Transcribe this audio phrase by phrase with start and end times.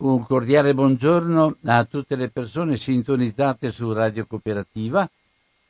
[0.00, 5.08] un cordiale buongiorno a tutte le persone sintonizzate su Radio Cooperativa.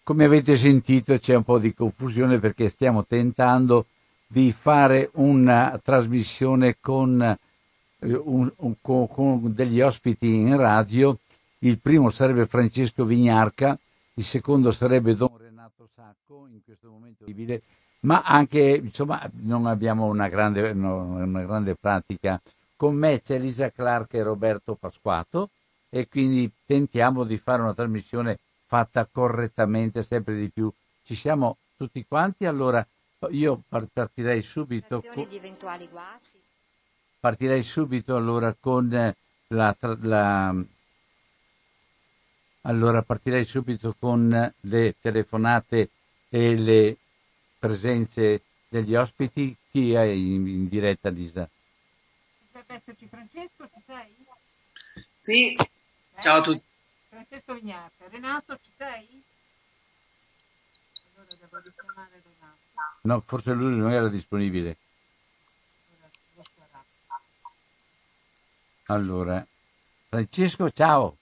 [0.05, 3.87] Come avete sentito c'è un po' di confusione perché stiamo tentando
[4.27, 11.19] di fare una trasmissione con, eh, un, un, con, degli ospiti in radio.
[11.59, 13.77] Il primo sarebbe Francesco Vignarca,
[14.15, 17.63] il secondo sarebbe Don Renato Sacco, in questo momento visibile,
[18.01, 22.41] ma anche, insomma, non abbiamo una grande, una grande pratica.
[22.81, 25.51] Con me c'è Lisa Clark e Roberto Pasquato
[25.91, 30.73] e quindi tentiamo di fare una trasmissione fatta correttamente sempre di più.
[31.05, 32.83] Ci siamo tutti quanti, allora
[33.33, 35.03] io partirei subito.
[35.03, 35.29] Con...
[35.29, 36.41] di eventuali guasti.
[37.21, 38.89] Partirei subito allora con
[39.49, 40.55] la, la,
[42.63, 45.91] allora partirei subito con le telefonate
[46.31, 46.97] e le
[47.59, 48.41] presenze
[48.71, 49.55] degli ospiti.
[49.71, 51.47] Chi è in, in diretta, Lisa?
[52.71, 54.17] Dovrebbe esserci Francesco, ci sei?
[55.17, 55.71] Sì, eh?
[56.21, 56.63] ciao a tutti.
[57.09, 58.05] Francesco Vignata.
[58.09, 59.23] Renato, ci sei?
[61.17, 62.59] Allora devo richiamare Renato.
[63.03, 64.77] No, forse lui non era disponibile.
[68.85, 69.45] Allora,
[70.09, 71.17] Francesco, ciao.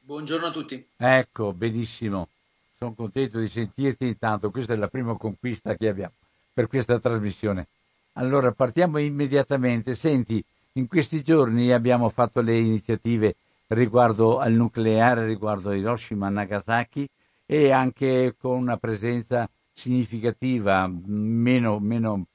[0.00, 0.88] Buongiorno a tutti.
[0.96, 2.28] Ecco, benissimo.
[2.76, 4.50] Sono contento di sentirti intanto.
[4.50, 6.14] Questa è la prima conquista che abbiamo
[6.52, 7.68] per questa trasmissione.
[8.14, 9.94] Allora, partiamo immediatamente.
[9.94, 10.44] Senti,
[10.76, 13.36] in questi giorni abbiamo fatto le iniziative
[13.68, 17.08] riguardo al nucleare, riguardo a Hiroshima Nagasaki
[17.46, 22.26] e anche con una presenza significativa, meno, meno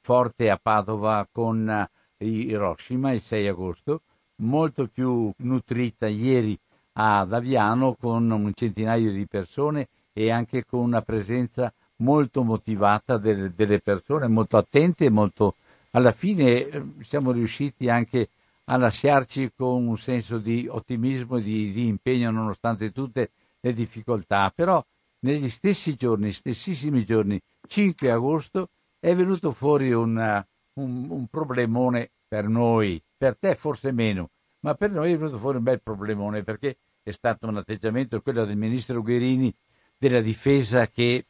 [0.00, 4.02] forte a Padova con Hiroshima il 6 agosto,
[4.36, 6.58] molto più nutrita ieri
[6.92, 13.52] ad Aviano con un centinaio di persone e anche con una presenza molto motivata delle,
[13.54, 15.56] delle persone, molto attente e molto...
[15.92, 18.28] Alla fine eh, siamo riusciti anche
[18.64, 24.52] a lasciarci con un senso di ottimismo e di, di impegno nonostante tutte le difficoltà,
[24.54, 24.84] però
[25.20, 28.68] negli stessi giorni, stessissimi giorni, 5 agosto,
[29.00, 34.30] è venuto fuori una, un, un problemone per noi, per te forse meno,
[34.60, 38.44] ma per noi è venuto fuori un bel problemone perché è stato un atteggiamento, quello
[38.44, 39.52] del ministro Guerini,
[39.98, 41.24] della difesa che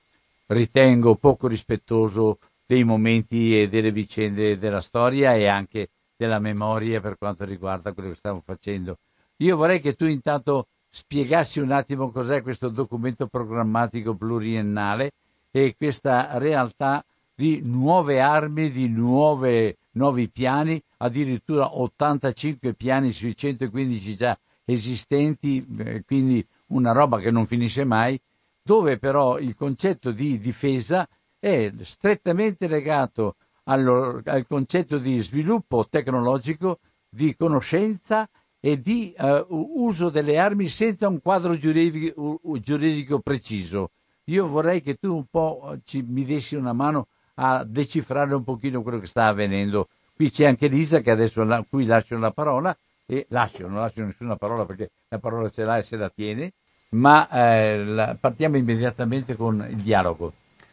[0.47, 2.39] ritengo poco rispettoso
[2.71, 8.11] dei momenti e delle vicende della storia e anche della memoria per quanto riguarda quello
[8.11, 8.99] che stiamo facendo.
[9.39, 15.11] Io vorrei che tu intanto spiegassi un attimo cos'è questo documento programmatico pluriennale
[15.51, 17.05] e questa realtà
[17.35, 26.05] di nuove armi, di nuove, nuovi piani, addirittura 85 piani sui 115 già esistenti, eh,
[26.05, 28.21] quindi una roba che non finisce mai,
[28.63, 31.09] dove però il concetto di difesa
[31.41, 36.79] è strettamente legato allo, al concetto di sviluppo tecnologico,
[37.09, 38.29] di conoscenza
[38.61, 43.91] e di uh, uso delle armi senza un quadro giuridico, giuridico, preciso.
[44.25, 48.83] Io vorrei che tu un po' ci, mi dessi una mano a decifrare un pochino
[48.83, 49.89] quello che sta avvenendo.
[50.15, 54.05] Qui c'è anche Lisa che adesso la, qui lascio la parola e lascio, non lascio
[54.05, 56.53] nessuna parola perché la parola ce l'ha e se la tiene,
[56.91, 60.33] ma eh, la, partiamo immediatamente con il dialogo.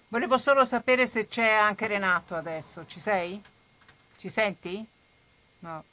[0.09, 3.41] Volevo solo sapere se c'è anche Renato adesso, ci sei?
[4.17, 4.85] Ci senti?
[5.59, 5.83] No.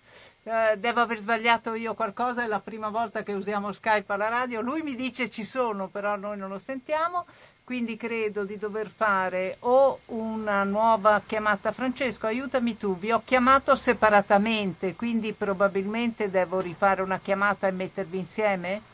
[0.45, 4.61] Eh, devo aver sbagliato io qualcosa, è la prima volta che usiamo Skype alla radio,
[4.61, 7.27] lui mi dice ci sono, però noi non lo sentiamo,
[7.65, 11.73] quindi credo di dover fare o una nuova chiamata.
[11.73, 18.19] Francesco, aiutami tu, vi ho chiamato separatamente, quindi probabilmente devo rifare una chiamata e mettervi
[18.19, 18.93] insieme?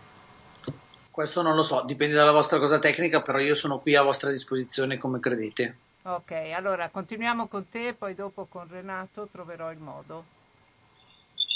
[1.10, 4.30] Questo non lo so, dipende dalla vostra cosa tecnica, però io sono qui a vostra
[4.30, 5.76] disposizione come credete.
[6.02, 10.24] Ok, allora continuiamo con te, poi dopo con Renato troverò il modo.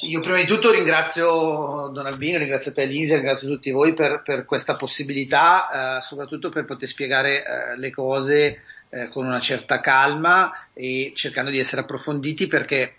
[0.03, 4.44] Io prima di tutto ringrazio Don Albino, ringrazio te Elisa, ringrazio tutti voi per, per
[4.44, 8.60] questa possibilità, eh, soprattutto per poter spiegare eh, le cose
[8.91, 12.97] eh, con una certa calma e cercando di essere approfonditi perché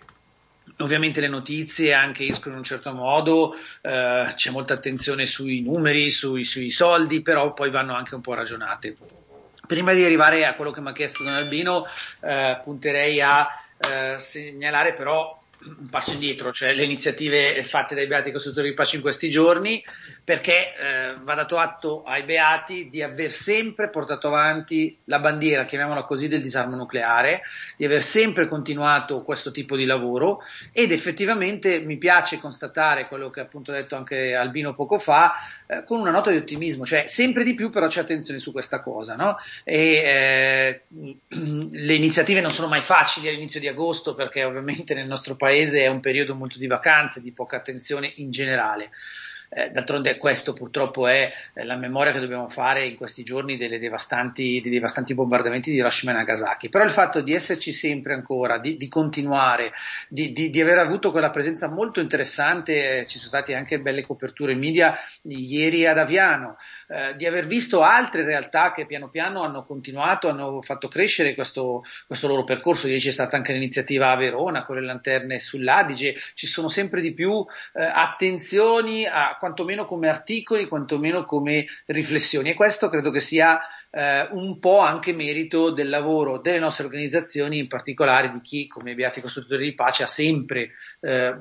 [0.78, 6.10] ovviamente le notizie anche escono in un certo modo, eh, c'è molta attenzione sui numeri,
[6.10, 8.96] sui, sui soldi, però poi vanno anche un po' ragionate.
[9.66, 11.86] Prima di arrivare a quello che mi ha chiesto Don Albino,
[12.20, 13.48] eh, punterei a
[13.78, 18.96] eh, segnalare però un passo indietro, cioè le iniziative fatte dai beati costruttori di pace
[18.96, 19.82] in questi giorni,
[20.26, 26.02] perché eh, va dato atto ai beati di aver sempre portato avanti la bandiera, chiamiamola
[26.02, 27.42] così, del disarmo nucleare,
[27.76, 30.40] di aver sempre continuato questo tipo di lavoro
[30.72, 35.32] ed effettivamente mi piace constatare quello che appunto ha detto anche Albino poco fa,
[35.68, 38.80] eh, con una nota di ottimismo, cioè sempre di più però c'è attenzione su questa
[38.80, 39.38] cosa, no?
[39.62, 40.82] E eh,
[41.70, 45.86] le iniziative non sono mai facili all'inizio di agosto perché ovviamente nel nostro paese è
[45.86, 48.90] un periodo molto di vacanze, di poca attenzione in generale.
[49.48, 54.60] Eh, d'altronde questo purtroppo è eh, la memoria che dobbiamo fare in questi giorni devastanti,
[54.60, 56.68] dei devastanti bombardamenti di Hiroshima e Nagasaki.
[56.68, 59.72] Però il fatto di esserci sempre ancora, di, di continuare,
[60.08, 64.04] di, di, di, aver avuto quella presenza molto interessante, eh, ci sono state anche belle
[64.04, 66.56] coperture media ieri ad Aviano,
[66.88, 71.84] eh, di aver visto altre realtà che piano piano hanno continuato, hanno fatto crescere questo,
[72.06, 72.86] questo loro percorso.
[72.86, 77.12] Ieri c'è stata anche l'iniziativa a Verona con le lanterne sull'Adige, ci sono sempre di
[77.14, 77.44] più
[77.74, 83.60] eh, attenzioni a quantomeno come articoli, quantomeno come riflessioni e questo credo che sia
[83.90, 88.94] eh, un po' anche merito del lavoro delle nostre organizzazioni, in particolare di chi come
[88.94, 91.34] Beati Costruttori di Pace ha sempre eh,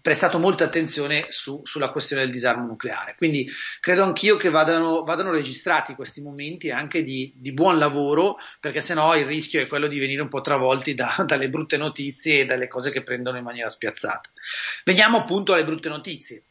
[0.00, 3.14] prestato molta attenzione su, sulla questione del disarmo nucleare.
[3.16, 3.48] Quindi
[3.80, 9.16] credo anch'io che vadano, vadano registrati questi momenti anche di, di buon lavoro, perché sennò
[9.16, 12.68] il rischio è quello di venire un po' travolti da, dalle brutte notizie e dalle
[12.68, 14.30] cose che prendono in maniera spiazzata.
[14.84, 16.42] Veniamo appunto alle brutte notizie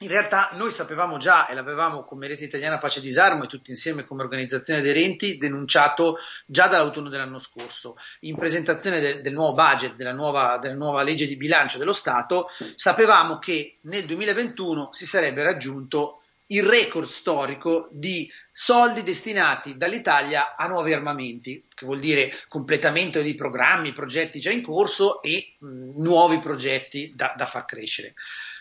[0.00, 3.70] in realtà noi sapevamo già e l'avevamo come rete italiana Pace e Disarmo e tutti
[3.70, 7.96] insieme come organizzazione aderenti denunciato già dall'autunno dell'anno scorso.
[8.20, 12.48] In presentazione del, del nuovo budget, della nuova, della nuova, legge di bilancio dello Stato,
[12.74, 20.66] sapevamo che nel 2021 si sarebbe raggiunto il record storico di soldi destinati dall'Italia a
[20.68, 26.38] nuovi armamenti, che vuol dire completamento di programmi, progetti già in corso e mh, nuovi
[26.38, 28.14] progetti da, da far crescere.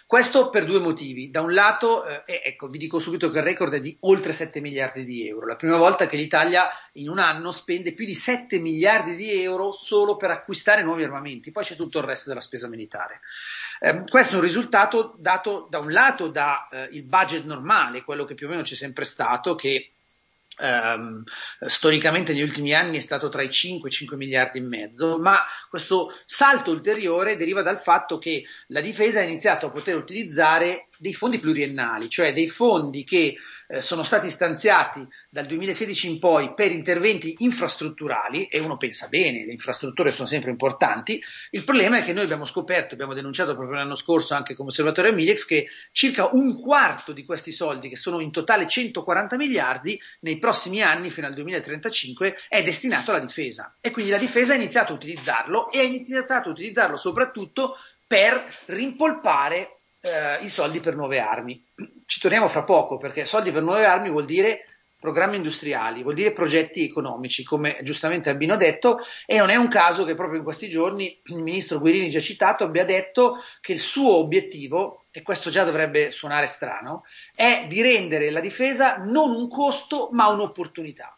[0.08, 1.32] Questo per due motivi.
[1.32, 4.62] Da un lato, eh, ecco, vi dico subito che il record è di oltre 7
[4.62, 5.48] miliardi di euro.
[5.48, 9.72] La prima volta che l'Italia in un anno spende più di 7 miliardi di euro
[9.72, 11.50] solo per acquistare nuovi armamenti.
[11.50, 13.22] Poi c'è tutto il resto della spesa militare.
[13.80, 18.36] Eh, questo è un risultato dato da un lato dal eh, budget normale, quello che
[18.36, 19.95] più o meno c'è sempre stato, che
[20.58, 21.22] Um,
[21.68, 25.18] storicamente negli ultimi anni è stato tra i 5 e i 5 miliardi e mezzo,
[25.18, 25.38] ma
[25.70, 31.14] questo salto ulteriore deriva dal fatto che la difesa ha iniziato a poter utilizzare dei
[31.14, 33.36] fondi pluriennali, cioè dei fondi che
[33.68, 39.46] eh, sono stati stanziati dal 2016 in poi per interventi infrastrutturali e uno pensa bene,
[39.46, 41.22] le infrastrutture sono sempre importanti,
[41.52, 45.14] il problema è che noi abbiamo scoperto, abbiamo denunciato proprio l'anno scorso anche come osservatorio
[45.14, 50.38] Milex che circa un quarto di questi soldi, che sono in totale 140 miliardi, nei
[50.38, 53.76] prossimi anni fino al 2035 è destinato alla difesa.
[53.82, 57.78] E quindi la difesa ha iniziato a utilizzarlo e ha iniziato a utilizzarlo soprattutto
[58.08, 59.75] per rimpolpare
[60.06, 61.64] eh, i soldi per nuove armi.
[62.06, 64.68] Ci torniamo fra poco perché soldi per nuove armi vuol dire
[65.00, 69.68] programmi industriali, vuol dire progetti economici, come giustamente Albino ha detto, e non è un
[69.68, 73.80] caso che proprio in questi giorni il ministro Guirini, già citato, abbia detto che il
[73.80, 77.04] suo obiettivo, e questo già dovrebbe suonare strano,
[77.36, 81.16] è di rendere la difesa non un costo ma un'opportunità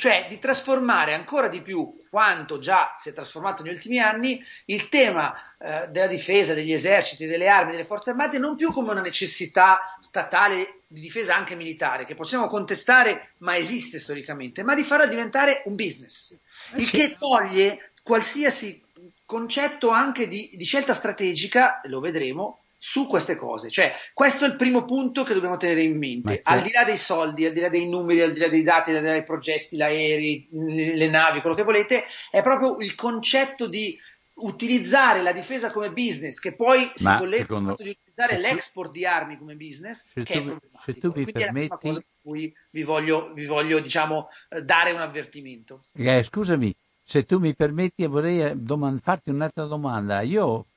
[0.00, 4.88] cioè di trasformare ancora di più quanto già si è trasformato negli ultimi anni il
[4.88, 9.00] tema eh, della difesa, degli eserciti, delle armi, delle forze armate non più come una
[9.00, 15.06] necessità statale di difesa anche militare, che possiamo contestare ma esiste storicamente, ma di farla
[15.06, 16.36] diventare un business,
[16.74, 18.82] il che toglie qualsiasi
[19.24, 23.70] concetto anche di, di scelta strategica, lo vedremo, su queste cose.
[23.70, 26.40] Cioè, questo è il primo punto che dobbiamo tenere in mente.
[26.42, 28.90] Al di là dei soldi, al di là dei numeri, al di là dei dati,
[28.90, 32.94] al di là dei progetti, gli aerei, le navi, quello che volete, è proprio il
[32.94, 33.98] concetto di
[34.42, 37.74] utilizzare la difesa come business, che poi si collega secondo...
[37.76, 41.66] di utilizzare l'export di armi come business, se che tu, se tu mi permetti...
[41.66, 45.84] è cosa per cui vi voglio, vi voglio diciamo, eh, dare un avvertimento.
[45.92, 50.22] Eh, scusami, se tu mi permetti vorrei eh, domand- farti un'altra domanda.
[50.22, 50.68] Io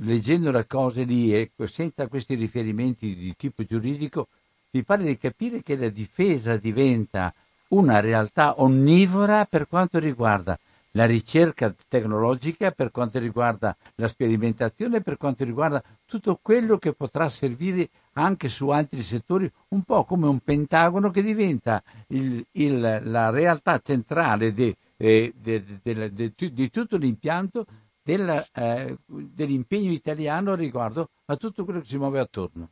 [0.00, 4.28] leggendo le cose lì e senza questi riferimenti di tipo giuridico,
[4.70, 7.32] mi pare di capire che la difesa diventa
[7.68, 10.58] una realtà onnivora per quanto riguarda
[10.92, 17.28] la ricerca tecnologica, per quanto riguarda la sperimentazione, per quanto riguarda tutto quello che potrà
[17.28, 23.28] servire anche su altri settori, un po' come un pentagono che diventa il, il, la
[23.28, 24.54] realtà centrale
[24.96, 27.66] eh, di tutto l'impianto
[28.06, 32.70] del, eh, dell'impegno italiano riguardo a tutto quello che si muove attorno.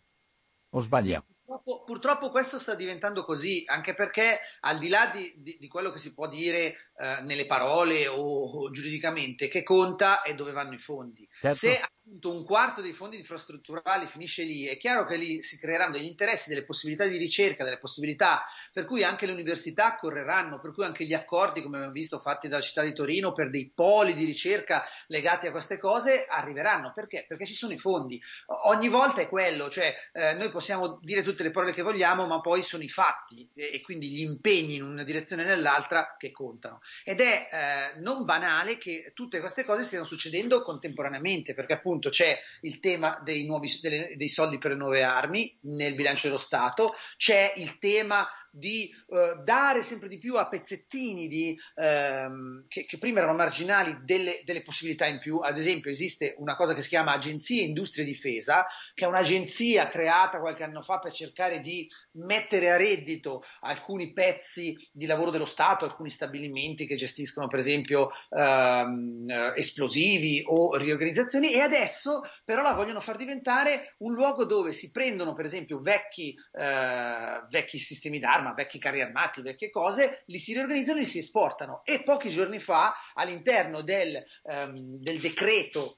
[0.71, 1.25] O sbagliamo?
[1.27, 5.67] Sì, purtroppo, purtroppo, questo sta diventando così, anche perché al di là di, di, di
[5.67, 10.53] quello che si può dire eh, nelle parole o, o, giuridicamente, che conta è dove
[10.53, 11.29] vanno i fondi.
[11.41, 11.57] Certo.
[11.57, 11.81] Se
[12.23, 16.51] un quarto dei fondi infrastrutturali finisce lì, è chiaro che lì si creeranno degli interessi,
[16.51, 18.43] delle possibilità di ricerca, delle possibilità
[18.73, 22.49] per cui anche le università correranno, per cui anche gli accordi, come abbiamo visto, fatti
[22.49, 26.93] dalla città di Torino per dei poli di ricerca legati a queste cose arriveranno.
[26.95, 27.25] Perché?
[27.27, 28.21] Perché ci sono i fondi.
[28.67, 32.41] Ogni volta è quello, cioè eh, noi possiamo dire tutte le parole che vogliamo, ma
[32.41, 36.33] poi sono i fatti e, e quindi gli impegni in una direzione e nell'altra che
[36.33, 36.81] contano.
[37.05, 42.09] Ed è eh, non banale che tutte queste cose stiano succedendo contemporaneamente, perché appunto appunto
[42.09, 46.39] c'è il tema dei, nuovi, delle, dei soldi per le nuove armi nel bilancio dello
[46.39, 52.85] Stato, c'è il tema di eh, dare sempre di più a pezzettini di, ehm, che,
[52.85, 55.39] che, prima erano marginali delle, delle, possibilità in più.
[55.39, 60.39] Ad esempio, esiste una cosa che si chiama Agenzia Industria Difesa, che è un'agenzia creata
[60.39, 65.85] qualche anno fa per cercare di mettere a reddito alcuni pezzi di lavoro dello Stato,
[65.85, 73.01] alcuni stabilimenti che gestiscono, per esempio, ehm, esplosivi o riorganizzazioni, e adesso però la vogliono
[73.01, 78.55] far diventare un luogo dove si prendono, per esempio, vecchi, eh, vecchi sistemi d'arma arma,
[78.55, 81.83] vecchi carri armati, vecchie cose, li si riorganizzano e li si esportano.
[81.85, 85.97] E pochi giorni fa, all'interno del, um, del decreto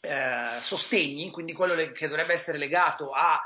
[0.00, 3.38] eh, sostegni, quindi quello che dovrebbe essere legato al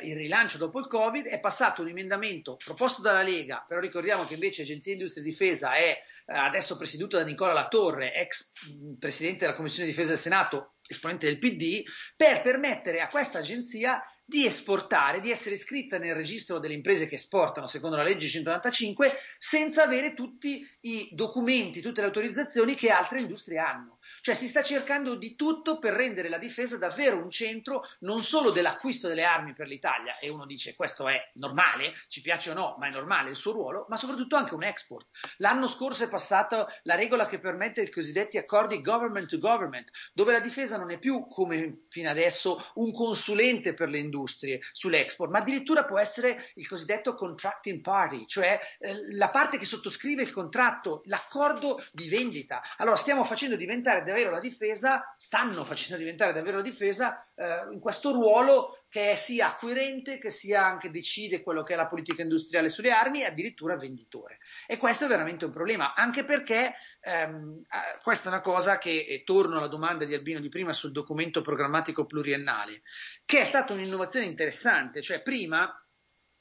[0.00, 4.34] eh, rilancio dopo il Covid, è passato un emendamento proposto dalla Lega, però ricordiamo che
[4.34, 9.40] invece Agenzia Industria e Difesa è eh, adesso presieduta da Nicola Latorre, ex mm, presidente
[9.40, 11.82] della Commissione Difesa del Senato, esponente del PD,
[12.16, 17.14] per permettere a questa agenzia di esportare, di essere iscritta nel registro delle imprese che
[17.14, 23.20] esportano secondo la legge 195 senza avere tutti i documenti, tutte le autorizzazioni che altre
[23.20, 23.95] industrie hanno.
[24.20, 28.50] Cioè si sta cercando di tutto per rendere la difesa davvero un centro non solo
[28.50, 32.76] dell'acquisto delle armi per l'Italia, e uno dice questo è normale, ci piace o no,
[32.78, 35.06] ma è normale il suo ruolo, ma soprattutto anche un export.
[35.38, 40.32] L'anno scorso è passata la regola che permette i cosiddetti accordi government to government, dove
[40.32, 45.38] la difesa non è più come fino adesso un consulente per le industrie sull'export, ma
[45.38, 51.02] addirittura può essere il cosiddetto contracting party, cioè eh, la parte che sottoscrive il contratto,
[51.06, 52.62] l'accordo di vendita.
[52.78, 57.80] Allora stiamo facendo diventare davvero la difesa, stanno facendo diventare davvero la difesa eh, in
[57.80, 62.70] questo ruolo che sia acquirente che sia anche decide quello che è la politica industriale
[62.70, 64.38] sulle armi e addirittura venditore.
[64.66, 69.22] E questo è veramente un problema, anche perché ehm, eh, questa è una cosa che,
[69.24, 72.82] torno alla domanda di Albino di prima sul documento programmatico pluriennale,
[73.24, 75.78] che è stata un'innovazione interessante, cioè prima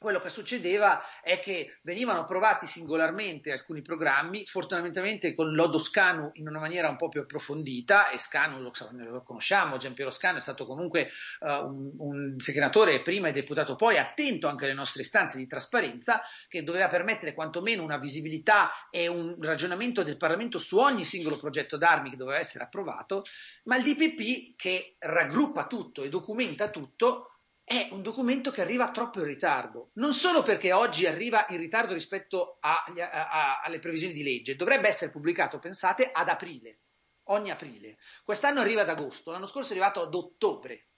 [0.06, 6.48] quello che succedeva è che venivano approvati singolarmente alcuni programmi, fortunatamente con Lodo Scanu in
[6.48, 10.68] una maniera un po' più approfondita, e Scanu lo, lo conosciamo, Giampiero Scanu è stato
[10.68, 11.10] comunque
[11.40, 16.22] uh, un, un, senatore prima e deputato poi, attento anche alle nostre istanze di trasparenza,
[16.48, 21.78] che doveva permettere quantomeno una visibilità e un ragionamento del Parlamento su ogni singolo progetto
[21.78, 23.24] d'armi che doveva essere approvato,
[23.64, 27.32] ma il DPP che raggruppa tutto e documenta tutto,
[27.66, 31.94] è un documento che arriva troppo in ritardo, non solo perché oggi arriva in ritardo
[31.94, 36.82] rispetto a, a, a, alle previsioni di legge, dovrebbe essere pubblicato, pensate, ad aprile,
[37.30, 37.98] ogni aprile.
[38.24, 40.90] Quest'anno arriva ad agosto, l'anno scorso è arrivato ad ottobre.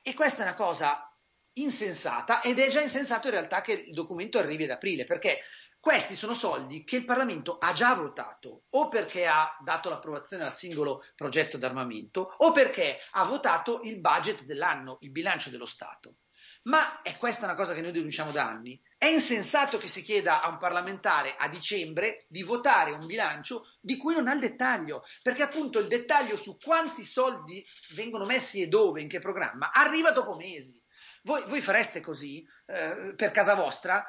[0.00, 1.12] E questa è una cosa
[1.54, 5.40] insensata ed è già insensato in realtà che il documento arrivi ad aprile, perché
[5.86, 10.52] questi sono soldi che il Parlamento ha già votato, o perché ha dato l'approvazione al
[10.52, 16.16] singolo progetto d'armamento, o perché ha votato il budget dell'anno, il bilancio dello Stato.
[16.62, 18.82] Ma è questa una cosa che noi denunciamo da anni.
[18.98, 23.96] È insensato che si chieda a un parlamentare a dicembre di votare un bilancio di
[23.96, 27.64] cui non ha il dettaglio, perché appunto il dettaglio su quanti soldi
[27.94, 30.82] vengono messi e dove, in che programma, arriva dopo mesi.
[31.22, 34.04] Voi, voi fareste così eh, per casa vostra?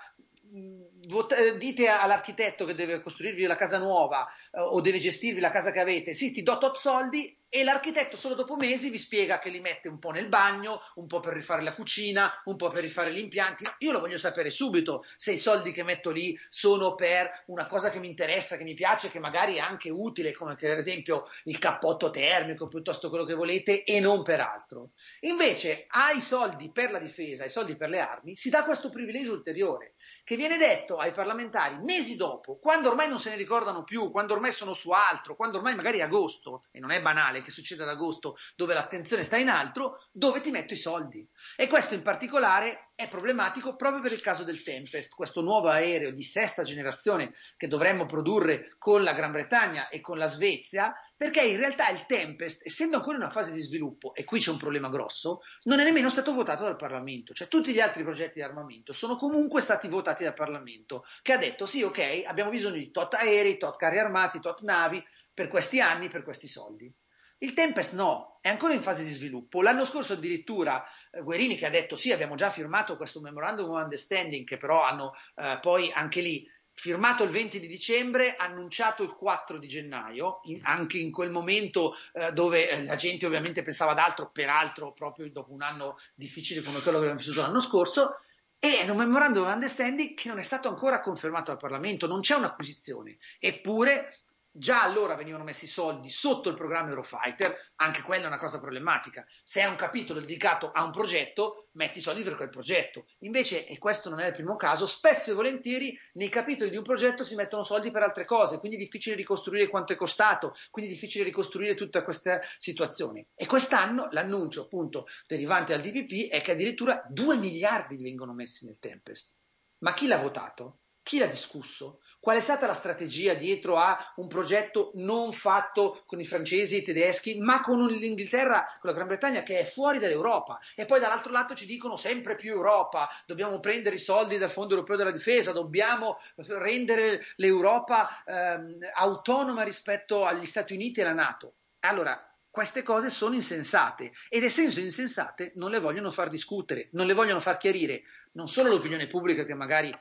[1.08, 5.72] Eh, dite all'architetto che deve costruirvi la casa nuova eh, o deve gestirvi la casa
[5.72, 9.50] che avete, sì, ti do tot soldi e l'architetto solo dopo mesi vi spiega che
[9.50, 12.84] li mette un po' nel bagno, un po' per rifare la cucina, un po' per
[12.84, 13.64] rifare gli impianti.
[13.80, 17.90] Io lo voglio sapere subito se i soldi che metto lì sono per una cosa
[17.90, 21.58] che mi interessa, che mi piace, che magari è anche utile, come per esempio il
[21.58, 24.92] cappotto termico, piuttosto quello che volete, e non per altro.
[25.22, 29.32] Invece ai soldi per la difesa, ai soldi per le armi, si dà questo privilegio
[29.32, 29.96] ulteriore,
[30.26, 34.34] che viene detto ai parlamentari mesi dopo, quando ormai non se ne ricordano più, quando
[34.34, 37.84] ormai sono su altro, quando ormai magari è agosto, e non è banale che succede
[37.84, 41.28] ad agosto dove l'attenzione sta in altro, dove ti metto i soldi.
[41.56, 46.12] E questo in particolare è problematico proprio per il caso del Tempest, questo nuovo aereo
[46.12, 51.42] di sesta generazione che dovremmo produrre con la Gran Bretagna e con la Svezia, perché
[51.42, 54.58] in realtà il Tempest, essendo ancora in una fase di sviluppo, e qui c'è un
[54.58, 58.44] problema grosso, non è nemmeno stato votato dal Parlamento, cioè tutti gli altri progetti di
[58.44, 62.92] armamento sono comunque stati votati dal Parlamento, che ha detto sì, ok, abbiamo bisogno di
[62.92, 66.94] tot aerei, tot carri armati, tot navi per questi anni, per questi soldi.
[67.40, 69.62] Il Tempest no, è ancora in fase di sviluppo.
[69.62, 73.84] L'anno scorso addirittura eh, Guerini che ha detto sì, abbiamo già firmato questo memorandum of
[73.84, 76.48] understanding che però hanno eh, poi anche lì
[76.80, 81.96] firmato il 20 di dicembre, annunciato il 4 di gennaio, in, anche in quel momento
[82.14, 86.62] eh, dove eh, la gente ovviamente pensava ad altro, peraltro proprio dopo un anno difficile
[86.62, 88.20] come quello che abbiamo vissuto l'anno scorso,
[88.60, 92.22] e è un memorandum of understanding che non è stato ancora confermato dal Parlamento, non
[92.22, 94.16] c'è un'acquisizione, eppure
[94.60, 99.24] Già allora venivano messi soldi sotto il programma Eurofighter, anche quella è una cosa problematica.
[99.44, 103.06] Se è un capitolo dedicato a un progetto, metti soldi per quel progetto.
[103.20, 106.82] Invece, e questo non è il primo caso, spesso e volentieri nei capitoli di un
[106.82, 110.90] progetto si mettono soldi per altre cose, quindi è difficile ricostruire quanto è costato, quindi
[110.90, 113.28] è difficile ricostruire tutta questa situazione.
[113.36, 118.80] E quest'anno l'annuncio appunto derivante dal DPP è che addirittura 2 miliardi vengono messi nel
[118.80, 119.36] Tempest.
[119.84, 120.80] Ma chi l'ha votato?
[121.04, 122.00] Chi l'ha discusso?
[122.28, 126.78] Qual è stata la strategia dietro a un progetto non fatto con i francesi e
[126.80, 130.60] i tedeschi, ma con l'Inghilterra, con la Gran Bretagna che è fuori dall'Europa?
[130.76, 134.74] E poi dall'altro lato ci dicono sempre più Europa, dobbiamo prendere i soldi dal Fondo
[134.74, 141.54] Europeo della Difesa, dobbiamo rendere l'Europa ehm, autonoma rispetto agli Stati Uniti e alla Nato.
[141.86, 147.14] Allora, queste cose sono insensate ed essendo insensate non le vogliono far discutere, non le
[147.14, 148.02] vogliono far chiarire
[148.34, 149.94] non solo l'opinione pubblica che magari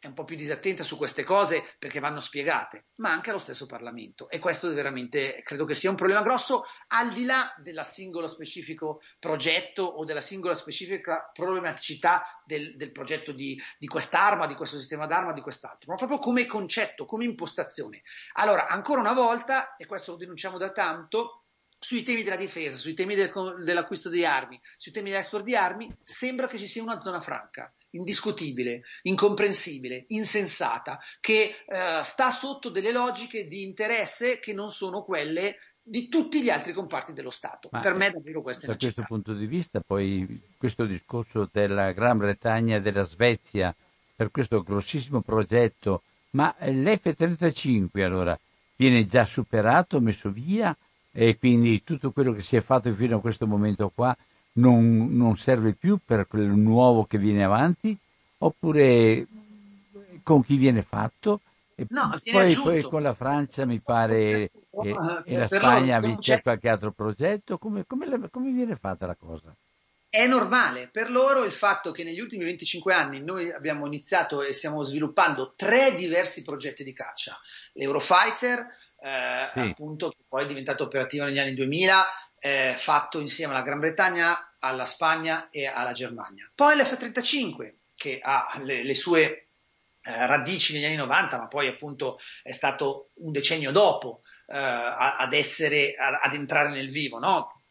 [0.00, 3.66] è un po' più disattenta su queste cose perché vanno spiegate, ma anche allo stesso
[3.66, 4.30] Parlamento.
[4.30, 9.00] E questo veramente credo che sia un problema grosso, al di là del singolo specifico
[9.18, 15.06] progetto o della singola specifica problematicità del, del progetto di, di, quest'arma, di questo sistema
[15.06, 18.02] d'arma, di quest'altro, ma proprio come concetto, come impostazione.
[18.34, 22.94] Allora, ancora una volta, e questo lo denunciamo da tanto, sui temi della difesa, sui
[22.94, 23.32] temi del,
[23.64, 27.72] dell'acquisto di armi, sui temi dell'export di armi, sembra che ci sia una zona franca
[27.90, 35.56] indiscutibile, incomprensibile, insensata, che eh, sta sotto delle logiche di interesse che non sono quelle
[35.88, 37.68] di tutti gli altri comparti dello Stato.
[37.72, 41.92] Ma per me davvero questo è Da questo punto di vista, poi questo discorso della
[41.92, 43.74] Gran Bretagna e della Svezia
[44.14, 48.38] per questo grossissimo progetto, ma l'F-35 allora
[48.76, 50.76] viene già superato, messo via
[51.10, 54.16] e quindi tutto quello che si è fatto fino a questo momento qua
[54.58, 57.96] non, non serve più per quel nuovo che viene avanti?
[58.38, 59.26] Oppure
[60.22, 61.40] con chi viene fatto?
[61.74, 64.50] E no, poi, poi, con la Francia mi pare e,
[65.24, 67.56] e la Spagna c'è qualche altro progetto?
[67.56, 69.54] Come, come, come viene fatta la cosa?
[70.10, 74.54] È normale per loro il fatto che negli ultimi 25 anni noi abbiamo iniziato e
[74.54, 77.38] stiamo sviluppando tre diversi progetti di caccia.
[77.74, 78.58] L'Eurofighter,
[79.00, 79.60] eh, sì.
[79.60, 82.04] appunto, che poi è diventato operativo negli anni 2000,
[82.40, 86.50] eh, fatto insieme alla Gran Bretagna, alla Spagna e alla Germania.
[86.54, 89.48] Poi l'F-35 che ha le, le sue
[90.02, 95.32] eh, radici negli anni 90, ma poi appunto è stato un decennio dopo eh, ad
[95.32, 97.62] essere, ad entrare nel vivo, no?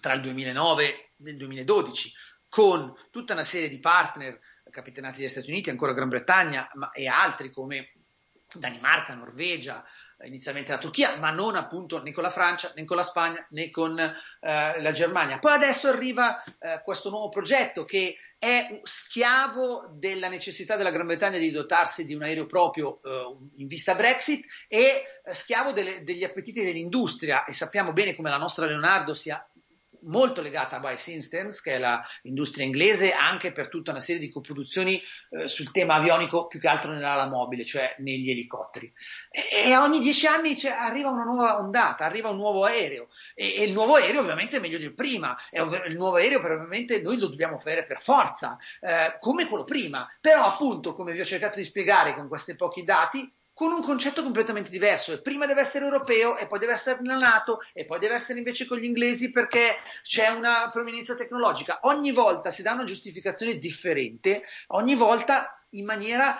[0.00, 2.12] tra il 2009 e il 2012,
[2.48, 4.38] con tutta una serie di partner
[4.70, 7.92] capitanati dagli Stati Uniti, ancora Gran Bretagna, ma, e altri come
[8.52, 9.84] Danimarca, Norvegia,
[10.24, 13.70] inizialmente la Turchia, ma non appunto né con la Francia, né con la Spagna, né
[13.70, 15.38] con eh, la Germania.
[15.38, 21.38] Poi adesso arriva eh, questo nuovo progetto che è schiavo della necessità della Gran Bretagna
[21.38, 26.24] di dotarsi di un aereo proprio eh, in vista Brexit e eh, schiavo delle, degli
[26.24, 29.46] appetiti dell'industria e sappiamo bene come la nostra Leonardo sia
[30.06, 31.80] molto legata a Buy Systems, che è
[32.22, 36.68] l'industria inglese, anche per tutta una serie di coproduzioni eh, sul tema avionico, più che
[36.68, 38.92] altro nell'ala mobile, cioè negli elicotteri.
[39.30, 43.08] E, e ogni dieci anni cioè, arriva una nuova ondata, arriva un nuovo aereo.
[43.34, 47.00] E, e, il nuovo aereo ovviamente è meglio del prima, è il nuovo aereo probabilmente
[47.00, 50.08] noi lo dobbiamo fare per forza, eh, come quello prima.
[50.20, 54.22] Però appunto, come vi ho cercato di spiegare con questi pochi dati, con un concetto
[54.22, 55.18] completamente diverso.
[55.22, 58.66] Prima deve essere europeo e poi deve essere nella Nato e poi deve essere invece
[58.66, 61.78] con gli inglesi perché c'è una provenienza tecnologica.
[61.84, 66.38] Ogni volta si dà una giustificazione differente, ogni volta in maniera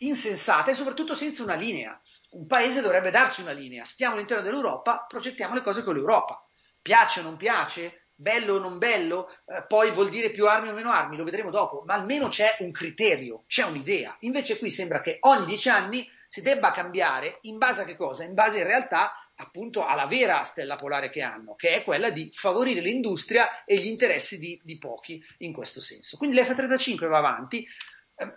[0.00, 1.98] insensata e soprattutto senza una linea.
[2.32, 3.86] Un paese dovrebbe darsi una linea.
[3.86, 6.44] Stiamo all'interno dell'Europa, progettiamo le cose con l'Europa.
[6.82, 8.04] Piace o non piace?
[8.20, 11.50] bello o non bello, eh, poi vuol dire più armi o meno armi, lo vedremo
[11.50, 14.14] dopo, ma almeno c'è un criterio, c'è un'idea.
[14.20, 18.22] Invece qui sembra che ogni dieci anni si debba cambiare in base a che cosa?
[18.22, 22.30] In base in realtà appunto alla vera stella polare che hanno, che è quella di
[22.32, 26.16] favorire l'industria e gli interessi di, di pochi in questo senso.
[26.16, 27.66] Quindi l'F-35 va avanti,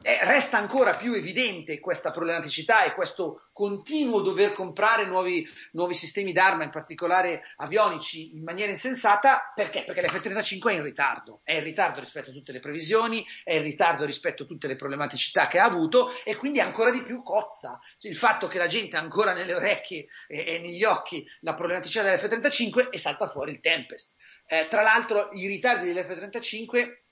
[0.02, 6.64] resta ancora più evidente questa problematicità e questo continuo dover comprare nuovi, nuovi, sistemi d'arma,
[6.64, 9.84] in particolare avionici, in maniera insensata, perché?
[9.84, 13.64] Perché l'F-35 è in ritardo, è in ritardo rispetto a tutte le previsioni, è in
[13.64, 17.80] ritardo rispetto a tutte le problematicità che ha avuto e quindi ancora di più cozza.
[18.00, 22.04] Il fatto che la gente ha ancora nelle orecchie e, e negli occhi la problematicità
[22.04, 24.16] dell'F-35 e salta fuori il Tempest.
[24.46, 27.03] Eh, tra l'altro i ritardi dell'F-35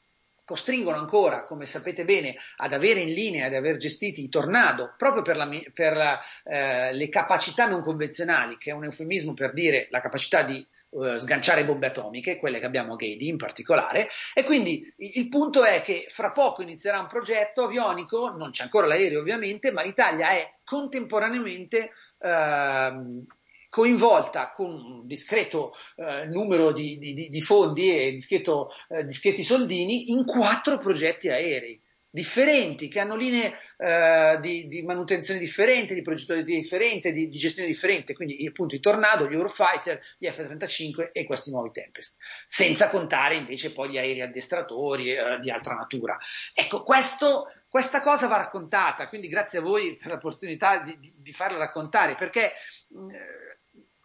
[0.51, 5.21] costringono ancora, come sapete bene, ad avere in linea, ad aver gestiti i tornado proprio
[5.21, 10.01] per, la, per eh, le capacità non convenzionali, che è un eufemismo per dire la
[10.01, 14.93] capacità di uh, sganciare bombe atomiche, quelle che abbiamo a Gedi in particolare, e quindi
[14.97, 19.71] il, punto è che fra poco inizierà un progetto avionico, non c'è ancora l'aereo ovviamente,
[19.71, 23.25] ma l'Italia è contemporaneamente uh,
[23.71, 30.12] coinvolta con un discreto eh, numero di, di, di, fondi e discreto, eh, discreti soldini
[30.12, 31.81] in quattro progetti aerei
[32.13, 37.69] differenti, che hanno linee eh, di, di, manutenzione differenti, di progettualità differente, di, di, gestione
[37.69, 43.36] differente, quindi appunto i Tornado, gli Eurofighter, gli F-35 e questi nuovi Tempest, senza contare
[43.36, 46.17] invece poi gli aerei addestratori eh, di altra natura.
[46.53, 51.60] Ecco, questo, questa cosa va raccontata, quindi grazie a voi per l'opportunità di, di farla
[51.60, 52.51] raccontare, perché
[52.89, 53.07] mh,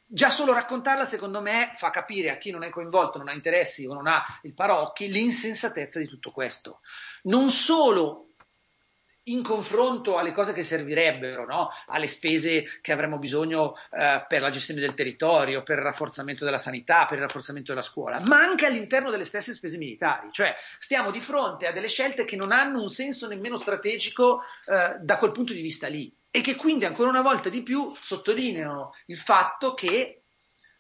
[0.09, 3.87] Già solo raccontarla, secondo me, fa capire a chi non è coinvolto, non ha interessi
[3.87, 6.81] o non ha il parocchi l'insensatezza di tutto questo.
[7.23, 8.27] Non solo
[9.29, 11.71] in confronto alle cose che servirebbero, no?
[11.87, 16.59] alle spese che avremmo bisogno eh, per la gestione del territorio, per il rafforzamento della
[16.59, 20.29] sanità, per il rafforzamento della scuola, ma anche all'interno delle stesse spese militari.
[20.31, 24.99] Cioè stiamo di fronte a delle scelte che non hanno un senso nemmeno strategico eh,
[25.01, 28.93] da quel punto di vista lì e che quindi ancora una volta di più sottolineano
[29.07, 30.25] il fatto che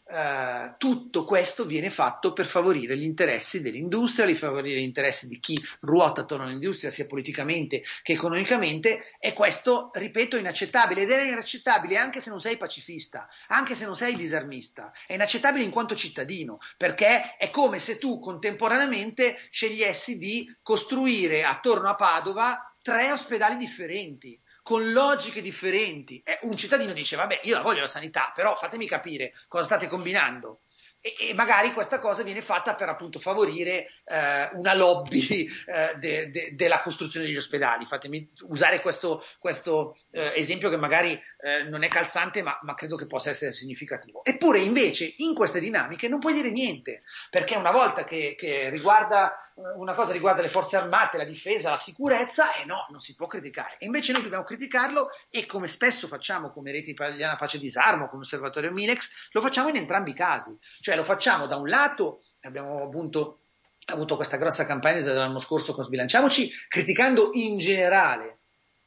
[0.04, 5.40] eh, tutto questo viene fatto per favorire gli interessi dell'industria, per favorire gli interessi di
[5.40, 11.22] chi ruota attorno all'industria sia politicamente che economicamente e questo, ripeto, è inaccettabile ed è
[11.22, 15.96] inaccettabile anche se non sei pacifista, anche se non sei disarmista, è inaccettabile in quanto
[15.96, 23.56] cittadino, perché è come se tu contemporaneamente scegliessi di costruire attorno a Padova tre ospedali
[23.56, 26.20] differenti con logiche differenti.
[26.24, 29.86] Eh, un cittadino dice, vabbè, io la voglio la sanità, però fatemi capire cosa state
[29.86, 30.62] combinando
[31.00, 36.30] e, e, magari questa cosa viene fatta per appunto favorire eh, una lobby eh, de,
[36.30, 37.84] de, della costruzione degli ospedali.
[37.84, 42.96] Fatemi usare questo, questo eh, esempio che magari eh, non è calzante, ma, ma, credo
[42.96, 44.24] che possa essere significativo.
[44.24, 49.38] Eppure, invece, in queste dinamiche non puoi dire niente, perché una volta che, che riguarda
[49.56, 53.14] una cosa riguarda le forze armate, la difesa, la sicurezza, e eh no, non si
[53.14, 53.76] può criticare.
[53.78, 58.22] E invece noi dobbiamo criticarlo e come spesso facciamo come Rete Italiana Pace Disarmo, come
[58.22, 60.56] Osservatorio Minex, lo facciamo in entrambi i casi.
[60.80, 63.40] Cioè lo facciamo da un lato, abbiamo appunto
[63.86, 68.38] avuto questa grossa campagna dell'anno scorso con Sbilanciamoci, criticando in generale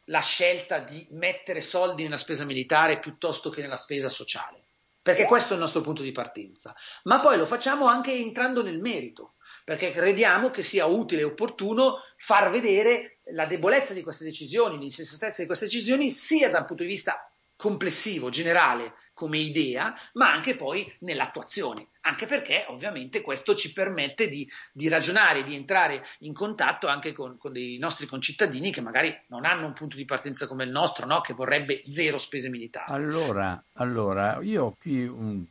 [0.05, 4.61] la scelta di mettere soldi nella spesa militare piuttosto che nella spesa sociale,
[5.01, 6.75] perché questo è il nostro punto di partenza.
[7.03, 9.35] Ma poi lo facciamo anche entrando nel merito,
[9.69, 15.41] perché crediamo che sia utile e opportuno far vedere la debolezza di queste decisioni, l'insensatezza
[15.41, 20.91] di queste decisioni, sia dal punto di vista complessivo, generale, come idea, ma anche poi
[21.01, 27.13] nell'attuazione, anche perché ovviamente questo ci permette di, di ragionare, di entrare in contatto anche
[27.13, 30.71] con, con, dei nostri concittadini che magari non hanno un punto di partenza come il
[30.71, 31.21] nostro, no?
[31.21, 32.91] che vorrebbe zero spese militari.
[32.91, 35.45] Allora, allora io ho qui un,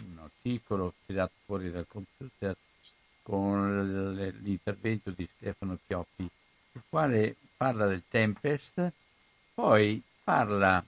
[0.00, 2.54] un articolo tirato fuori dal computer
[3.24, 6.28] con l'intervento di Stefano Chioppi,
[6.72, 8.92] il quale parla del Tempest,
[9.54, 10.84] poi parla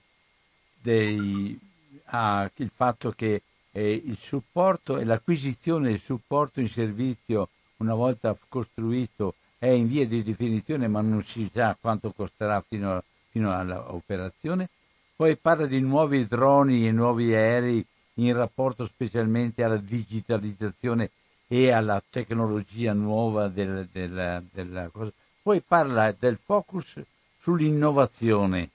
[2.05, 8.37] ha il fatto che eh, il supporto e l'acquisizione del supporto in servizio una volta
[8.47, 14.69] costruito è in via di definizione ma non si sa quanto costerà fino, fino all'operazione.
[15.15, 21.09] Poi parla di nuovi droni e nuovi aerei in rapporto specialmente alla digitalizzazione
[21.47, 25.11] e alla tecnologia nuova del, del, della cosa.
[25.41, 27.01] Poi parla del focus
[27.39, 28.69] sull'innovazione.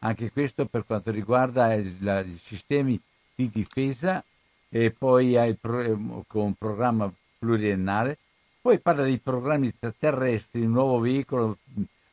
[0.00, 3.00] Anche questo per quanto riguarda i sistemi
[3.34, 4.22] di difesa
[4.68, 8.18] e poi pro, con programma pluriennale,
[8.60, 11.58] poi parla dei programmi terrestri, un nuovo veicolo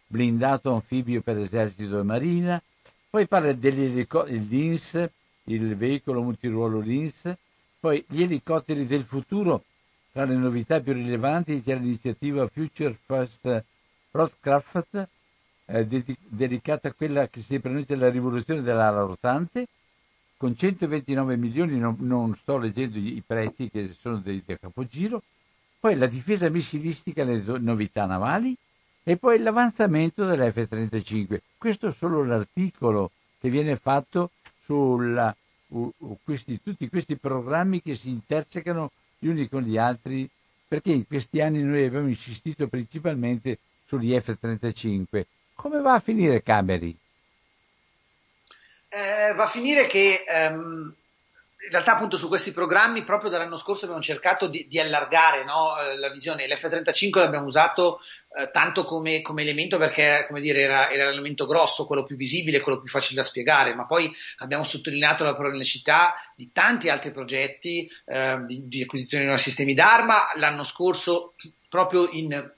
[0.08, 2.62] blindato anfibio per esercito e marina,
[3.10, 5.10] poi parla degli l'INS,
[5.46, 7.36] il veicolo multiruolo LINS,
[7.80, 9.64] poi gli elicotteri del futuro,
[10.16, 13.64] tra le novità più rilevanti c'è l'iniziativa Future First
[14.12, 15.08] Roadcraft,
[15.66, 19.68] eh, dedicata a quella che si pronuncia la rivoluzione dell'ala rotante,
[20.38, 25.22] con 129 milioni, non, non sto leggendo i prezzi che sono dei, del capogiro,
[25.82, 28.56] poi la difesa missilistica, le novità navali,
[29.04, 31.40] e poi l'avanzamento dell'F-35.
[31.58, 34.30] Questo è solo l'articolo che viene fatto
[34.64, 34.98] su
[35.68, 38.92] tutti questi programmi che si intersecano
[39.26, 40.30] gli uni con gli altri,
[40.68, 45.26] perché in questi anni noi abbiamo insistito principalmente sugli F-35.
[45.56, 46.96] Come va a finire Cameri?
[48.90, 50.94] Eh, va a finire che um,
[51.66, 55.76] in realtà appunto su questi programmi proprio dall'anno scorso abbiamo cercato di, di allargare no,
[55.80, 56.48] eh, la visione.
[56.48, 58.00] L'F-35 l'abbiamo usato
[58.38, 62.62] eh, tanto come, come, elemento perché come dire, era, era, l'elemento grosso, quello più visibile,
[62.62, 67.90] quello più facile da spiegare, ma poi abbiamo sottolineato la necessità di tanti altri progetti
[68.06, 70.34] eh, di, di acquisizione di nuovi sistemi d'arma.
[70.36, 71.34] L'anno scorso
[71.68, 72.54] proprio in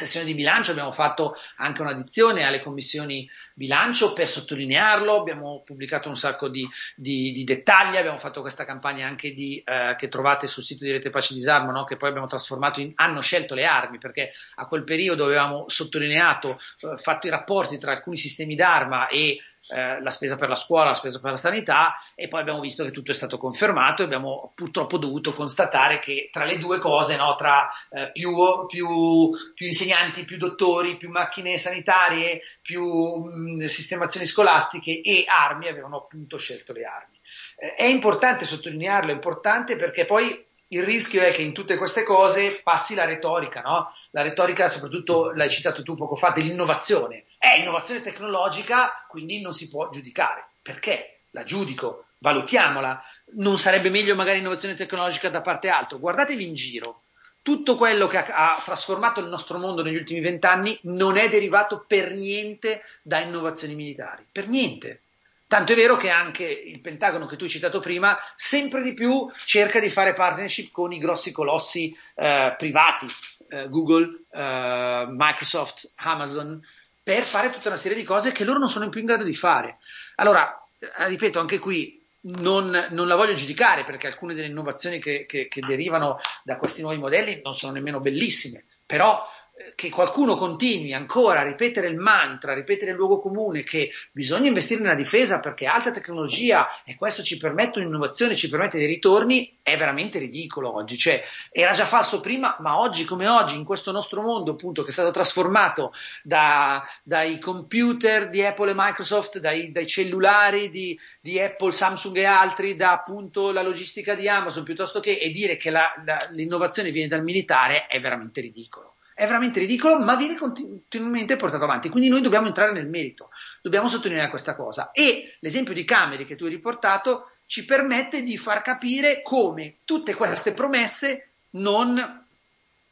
[0.00, 6.16] sessione di bilancio abbiamo fatto anche un'addizione alle commissioni bilancio per sottolinearlo, abbiamo pubblicato un
[6.16, 10.62] sacco di, di, di dettagli, abbiamo fatto questa campagna anche di, eh, che trovate sul
[10.62, 11.84] sito di Rete Pace Disarmo, no?
[11.84, 16.58] che poi abbiamo trasformato in hanno scelto le armi, perché a quel periodo avevamo sottolineato,
[16.80, 19.38] eh, fatto i rapporti tra alcuni sistemi d'arma e
[19.72, 22.84] eh, la spesa per la scuola, la spesa per la sanità e poi abbiamo visto
[22.84, 27.16] che tutto è stato confermato e abbiamo purtroppo dovuto constatare che tra le due cose,
[27.16, 28.34] no, tra eh, più,
[28.66, 35.98] più, più, insegnanti, più dottori, più macchine sanitarie, più mh, sistemazioni scolastiche e armi, avevano
[35.98, 37.20] appunto scelto le armi.
[37.56, 42.04] Eh, è importante sottolinearlo, è importante perché poi il rischio è che in tutte queste
[42.04, 43.92] cose passi la retorica, no?
[44.10, 47.24] La retorica, soprattutto l'hai citato tu poco fa, dell'innovazione.
[47.38, 50.50] È innovazione tecnologica, quindi non si può giudicare.
[50.62, 51.22] Perché?
[51.30, 53.02] La giudico, valutiamola.
[53.36, 55.98] Non sarebbe meglio magari innovazione tecnologica da parte altro?
[55.98, 57.02] Guardatevi in giro.
[57.42, 61.84] Tutto quello che ha, ha trasformato il nostro mondo negli ultimi vent'anni non è derivato
[61.84, 64.24] per niente da innovazioni militari.
[64.30, 65.02] Per niente
[65.50, 69.28] Tanto è vero che anche il Pentagono che tu hai citato prima sempre di più
[69.44, 73.08] cerca di fare partnership con i grossi colossi eh, privati,
[73.48, 76.64] eh, Google, eh, Microsoft, Amazon,
[77.02, 79.34] per fare tutta una serie di cose che loro non sono più in grado di
[79.34, 79.78] fare.
[80.14, 85.26] Allora, eh, ripeto, anche qui non, non, la voglio giudicare perché alcune delle innovazioni che,
[85.26, 89.28] che, che derivano da questi nuovi modelli non sono nemmeno bellissime, però
[89.74, 94.48] che qualcuno continui ancora a ripetere il mantra, a ripetere il luogo comune che bisogna
[94.48, 99.58] investire nella difesa perché alta tecnologia e questo ci permette un'innovazione, ci permette dei ritorni,
[99.62, 100.96] è veramente ridicolo oggi.
[100.96, 104.90] Cioè, era già falso prima, ma oggi come oggi, in questo nostro mondo appunto che
[104.90, 105.92] è stato trasformato
[106.22, 112.24] da, dai computer di Apple e Microsoft, dai, dai cellulari di, di, Apple, Samsung e
[112.24, 116.90] altri, da appunto la logistica di Amazon, piuttosto che e dire che la, la, l'innovazione
[116.90, 118.89] viene dal militare è veramente ridicolo
[119.20, 121.90] è veramente ridicolo, ma viene continuamente portato avanti.
[121.90, 123.28] Quindi noi dobbiamo entrare nel merito,
[123.60, 124.92] dobbiamo sottolineare questa cosa.
[124.92, 130.14] E l'esempio di Cameri che tu hai riportato ci permette di far capire come tutte
[130.14, 132.24] queste promesse non,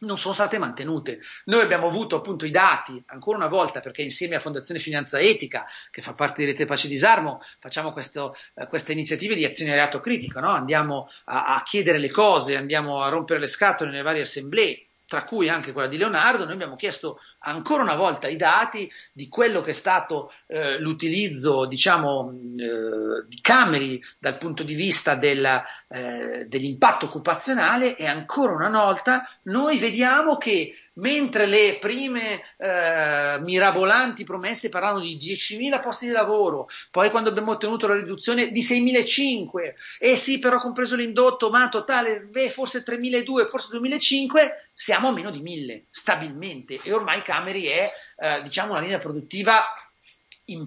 [0.01, 1.21] non sono state mantenute.
[1.47, 5.65] Noi abbiamo avuto appunto i dati, ancora una volta, perché insieme a Fondazione Finanza Etica,
[5.91, 9.99] che fa parte di Rete Pace Disarmo, facciamo questo, eh, queste iniziative di azione reato
[10.01, 10.51] critico, no?
[10.51, 15.25] andiamo a, a chiedere le cose, andiamo a rompere le scatole nelle varie assemblee, tra
[15.25, 19.63] cui anche quella di Leonardo, noi abbiamo chiesto ancora una volta i dati di quello
[19.63, 26.45] che è stato eh, l'utilizzo diciamo, eh, di Cameri dal punto di vista della, eh,
[26.47, 34.69] dell'impatto occupazionale e ancora una volta noi vediamo che mentre le prime eh, mirabolanti promesse
[34.69, 40.17] parlavano di 10.000 posti di lavoro, poi quando abbiamo ottenuto la riduzione di 6.500, e
[40.17, 45.41] sì però compreso l'indotto, ma totale beh, forse 3.200, forse 2.500, siamo a meno di
[45.41, 49.65] 1.000 stabilmente e ormai Cameri è eh, diciamo una linea produttiva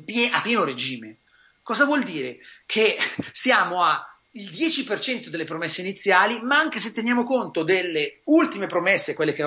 [0.05, 1.17] pie- a pieno regime.
[1.63, 2.39] Cosa vuol dire?
[2.65, 2.97] Che
[3.31, 9.13] siamo a il 10% delle promesse iniziali, ma anche se teniamo conto delle ultime promesse,
[9.13, 9.43] quelle che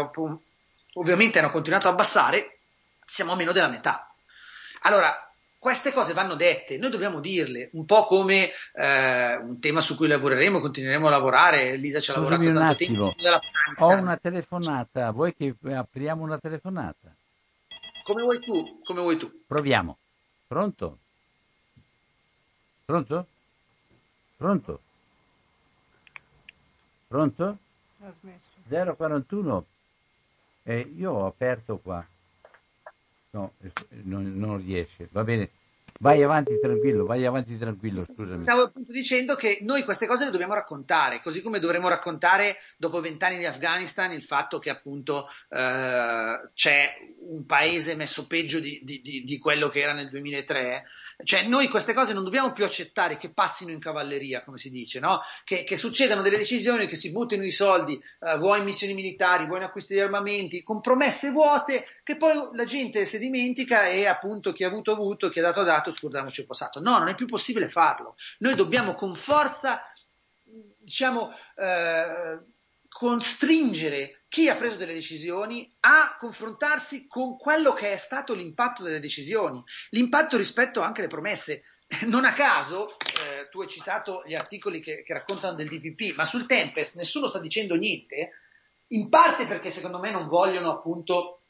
[0.95, 2.59] ovviamente hanno continuato a abbassare,
[3.05, 4.13] siamo a meno della metà.
[4.83, 5.19] Allora,
[5.59, 10.09] queste cose vanno dette, noi dobbiamo dirle, un po' come eh, un tema su cui
[10.09, 13.15] lavoreremo, continueremo a lavorare, Lisa ci ha Scusami lavorato tanto attimo.
[13.15, 13.85] tempo.
[13.85, 17.15] Ho una telefonata, vuoi che apriamo una telefonata?
[18.03, 19.45] Come vuoi tu, come vuoi tu.
[19.47, 19.97] Proviamo.
[20.47, 20.99] Pronto?
[22.85, 23.27] Pronto?
[24.37, 24.81] Pronto?
[27.09, 27.59] Pronto?
[28.69, 29.65] 041
[30.65, 32.05] eh, io ho aperto qua.
[33.31, 33.53] No,
[34.05, 35.09] non, non riesce.
[35.13, 35.51] Va bene.
[36.01, 38.43] Vai avanti tranquillo, vai avanti tranquillo, scusami.
[38.43, 43.01] Stavo appunto dicendo che noi queste cose le dobbiamo raccontare, così come dovremmo raccontare dopo
[43.01, 46.95] vent'anni di Afghanistan il fatto che appunto eh, c'è
[47.29, 50.85] un paese messo peggio di, di, di, di, quello che era nel 2003.
[51.23, 54.99] Cioè, noi queste cose non dobbiamo più accettare che passino in cavalleria, come si dice,
[54.99, 55.21] no?
[55.45, 59.47] che, che succedano delle decisioni, che si buttino i soldi, eh, vuoi in missioni militari,
[59.47, 64.07] vuoi in acquisti di armamenti, con promesse vuote, che poi la gente si dimentica e
[64.07, 66.79] appunto chi ha avuto avuto, chi ha dato dato, scordiamoci il passato.
[66.79, 68.17] No, non è più possibile farlo.
[68.41, 69.83] Noi dobbiamo con forza,
[70.43, 72.39] diciamo, eh,
[72.91, 79.01] costringere chi ha preso delle decisioni a confrontarsi con quello che è stato l'impatto delle
[79.01, 81.65] decisioni, l'impatto rispetto anche alle promesse.
[82.07, 86.25] Non a caso, eh, tu hai citato gli articoli che, che, raccontano del DPP, ma
[86.25, 88.31] sul Tempest nessuno sta dicendo niente,
[88.89, 91.44] in parte perché secondo me non vogliono appunto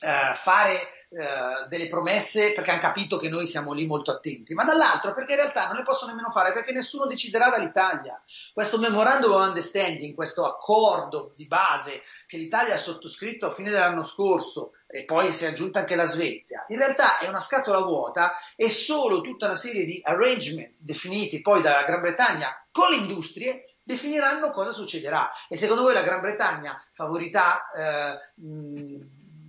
[0.00, 4.64] eh, fare eh, delle promesse perché hanno capito che noi siamo lì molto attenti, ma
[4.64, 8.20] dall'altro perché in realtà non le possono nemmeno fare perché nessuno deciderà dall'Italia.
[8.52, 14.02] Questo memorandum of understanding, questo accordo di base che l'Italia ha sottoscritto a fine dell'anno
[14.02, 18.34] scorso e poi si è aggiunta anche la Svezia, in realtà è una scatola vuota
[18.56, 23.76] e solo tutta una serie di arrangements definiti poi dalla Gran Bretagna con le industrie
[23.84, 25.30] definiranno cosa succederà.
[25.48, 28.18] E secondo voi la Gran Bretagna favorirà eh,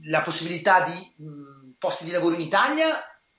[0.07, 2.87] la possibilità di mh, posti di lavoro in Italia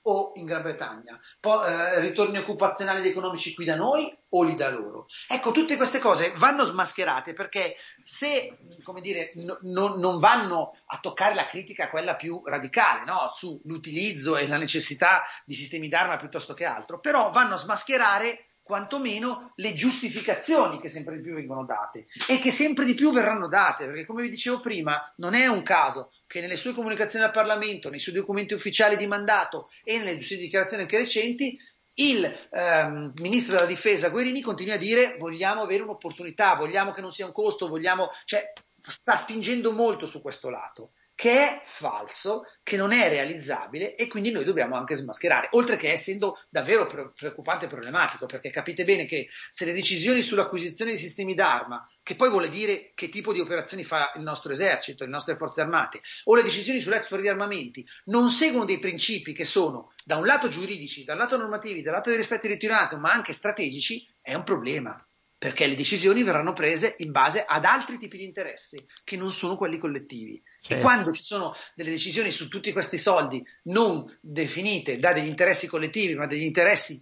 [0.09, 4.55] o in Gran Bretagna, po- eh, ritorni occupazionali ed economici qui da noi o lì
[4.55, 5.07] da loro.
[5.27, 10.99] Ecco, tutte queste cose vanno smascherate perché se, come dire, no, no, non vanno a
[10.99, 13.29] toccare la critica, quella più radicale, no?
[13.33, 19.53] sull'utilizzo e la necessità di sistemi d'arma piuttosto che altro, però vanno a smascherare quantomeno
[19.55, 23.85] le giustificazioni che sempre di più vengono date e che sempre di più verranno date,
[23.85, 27.89] perché come vi dicevo prima, non è un caso che nelle sue comunicazioni al Parlamento,
[27.89, 31.57] nei suoi documenti ufficiali di mandato e nelle sue dichiarazioni anche recenti,
[31.95, 37.11] il ehm, ministro della difesa Guerini continua a dire vogliamo avere un'opportunità, vogliamo che non
[37.11, 42.77] sia un costo, vogliamo, cioè sta spingendo molto su questo lato che è falso, che
[42.77, 47.67] non è realizzabile e quindi noi dobbiamo anche smascherare, oltre che essendo davvero preoccupante e
[47.67, 52.49] problematico, perché capite bene che se le decisioni sull'acquisizione di sistemi d'arma, che poi vuole
[52.49, 56.43] dire che tipo di operazioni fa il nostro esercito, le nostre forze armate, o le
[56.43, 61.17] decisioni sull'export di armamenti, non seguono dei principi che sono da un lato giuridici, dal
[61.17, 65.03] lato normativi, dal lato del rispetto del ritirato, ma anche strategici, è un problema
[65.37, 69.55] perché le decisioni verranno prese in base ad altri tipi di interessi che non sono
[69.55, 70.41] quelli collettivi.
[70.67, 70.75] Certo.
[70.75, 75.67] E quando ci sono delle decisioni su tutti questi soldi non definite da degli interessi
[75.67, 77.01] collettivi, ma degli interessi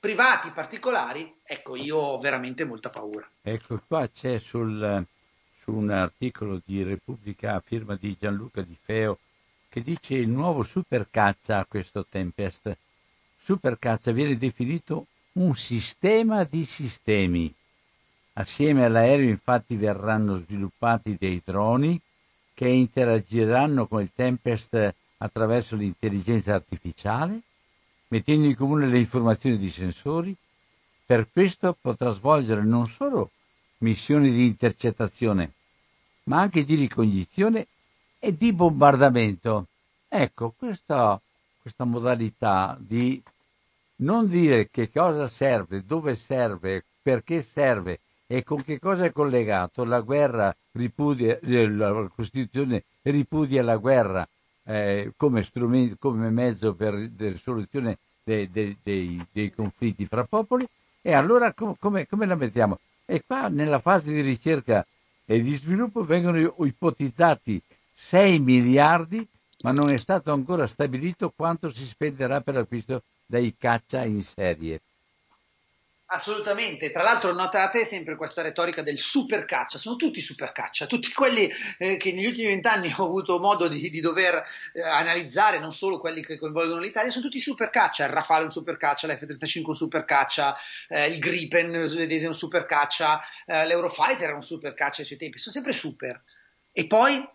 [0.00, 3.28] privati particolari, ecco, io ho veramente molta paura.
[3.42, 5.04] Ecco, qua c'è sul,
[5.54, 9.18] su un articolo di Repubblica a firma di Gianluca Di Feo
[9.68, 12.76] che dice il nuovo supercaccia, questo Tempest,
[13.40, 17.54] supercaccia viene definito un sistema di sistemi
[18.34, 22.00] Assieme all'aereo infatti verranno sviluppati dei droni
[22.54, 27.40] che interagiranno con il Tempest attraverso l'intelligenza artificiale,
[28.08, 30.34] mettendo in comune le informazioni di sensori.
[31.04, 33.30] Per questo potrà svolgere non solo
[33.78, 35.52] missioni di intercettazione,
[36.24, 37.66] ma anche di ricognizione
[38.18, 39.66] e di bombardamento.
[40.08, 41.20] Ecco, questa,
[41.60, 43.20] questa modalità di
[43.96, 48.00] non dire che cosa serve, dove serve, perché serve,
[48.32, 49.84] e con che cosa è collegato?
[49.84, 54.26] La guerra ripudia, eh, la Costituzione ripudia la guerra
[54.64, 55.46] eh, come,
[55.98, 60.66] come, mezzo per la risoluzione dei, dei, dei, dei, conflitti fra popoli
[61.02, 62.78] e allora com, come, come la mettiamo?
[63.04, 64.86] E qua nella fase di ricerca
[65.26, 67.60] e di sviluppo vengono ipotizzati
[67.94, 69.26] 6 miliardi,
[69.62, 74.80] ma non è stato ancora stabilito quanto si spenderà per l'acquisto dei caccia in serie.
[76.14, 81.10] Assolutamente, tra l'altro notate sempre questa retorica del super caccia, sono tutti super caccia, tutti
[81.10, 84.44] quelli eh, che negli ultimi vent'anni ho avuto modo di, di dover
[84.74, 88.44] eh, analizzare, non solo quelli che coinvolgono l'Italia, sono tutti super caccia, il Rafale è
[88.44, 90.54] un super caccia, l'F-35 è un super caccia,
[90.88, 95.06] eh, il Gripen svedese è un super caccia, eh, l'Eurofighter è un super caccia ai
[95.06, 96.22] suoi tempi, sono sempre super.
[96.72, 97.26] E poi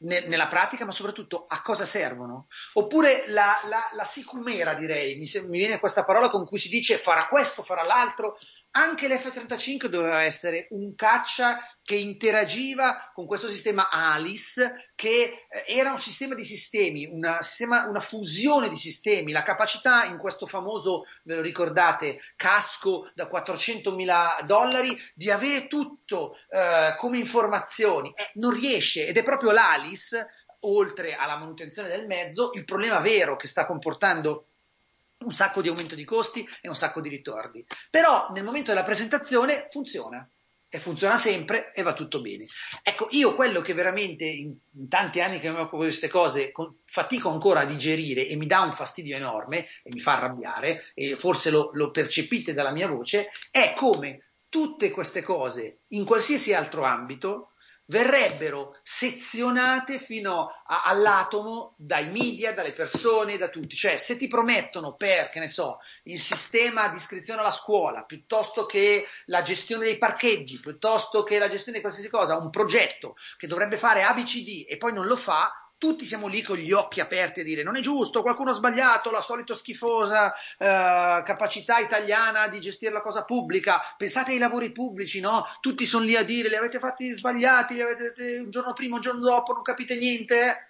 [0.00, 2.46] nella pratica, ma soprattutto a cosa servono.
[2.74, 6.96] Oppure la, la, la sicumera, direi, mi, mi, viene questa parola con cui si dice
[6.96, 8.38] farà questo, farà l'altro,
[8.72, 15.90] anche l'F-35 doveva essere un caccia che interagiva con questo sistema ALICE, che eh, era
[15.90, 21.04] un sistema di sistemi, una, sistema, una fusione di sistemi, la capacità in questo famoso,
[21.24, 28.12] ve lo ricordate, casco da 400 mila dollari, di avere tutto eh, come informazioni.
[28.14, 30.26] Eh, non riesce ed è proprio l'ALICE
[30.60, 34.48] oltre alla manutenzione del mezzo, il problema vero che sta comportando
[35.20, 37.64] un sacco di aumento di costi e un sacco di ritorni.
[37.90, 40.28] Però nel momento della presentazione funziona.
[40.70, 42.44] e funziona sempre e va tutto bene.
[42.82, 46.52] Ecco, io quello che veramente in, in tanti anni che mi occupo di queste cose
[46.52, 50.84] con, fatico ancora a digerire e mi dà un fastidio enorme e mi fa arrabbiare,
[50.92, 56.52] e forse lo, lo percepite dalla mia voce, è come tutte queste cose in qualsiasi
[56.52, 57.52] altro ambito
[57.88, 63.76] verrebbero sezionate fino a, all'atomo dai media, dalle persone, da tutti.
[63.76, 68.66] Cioè, se ti promettono per, che ne so, il sistema di iscrizione alla scuola, piuttosto
[68.66, 73.46] che la gestione dei parcheggi, piuttosto che la gestione di qualsiasi cosa, un progetto che
[73.46, 77.40] dovrebbe fare ABCD e poi non lo fa, tutti siamo lì con gli occhi aperti
[77.40, 82.60] a dire non è giusto, qualcuno ha sbagliato, la solita schifosa eh, capacità italiana di
[82.60, 85.44] gestire la cosa pubblica, pensate ai lavori pubblici, no?
[85.60, 89.02] Tutti sono lì a dire li avete fatti sbagliati, li avete un giorno prima, un
[89.02, 90.67] giorno dopo, non capite niente.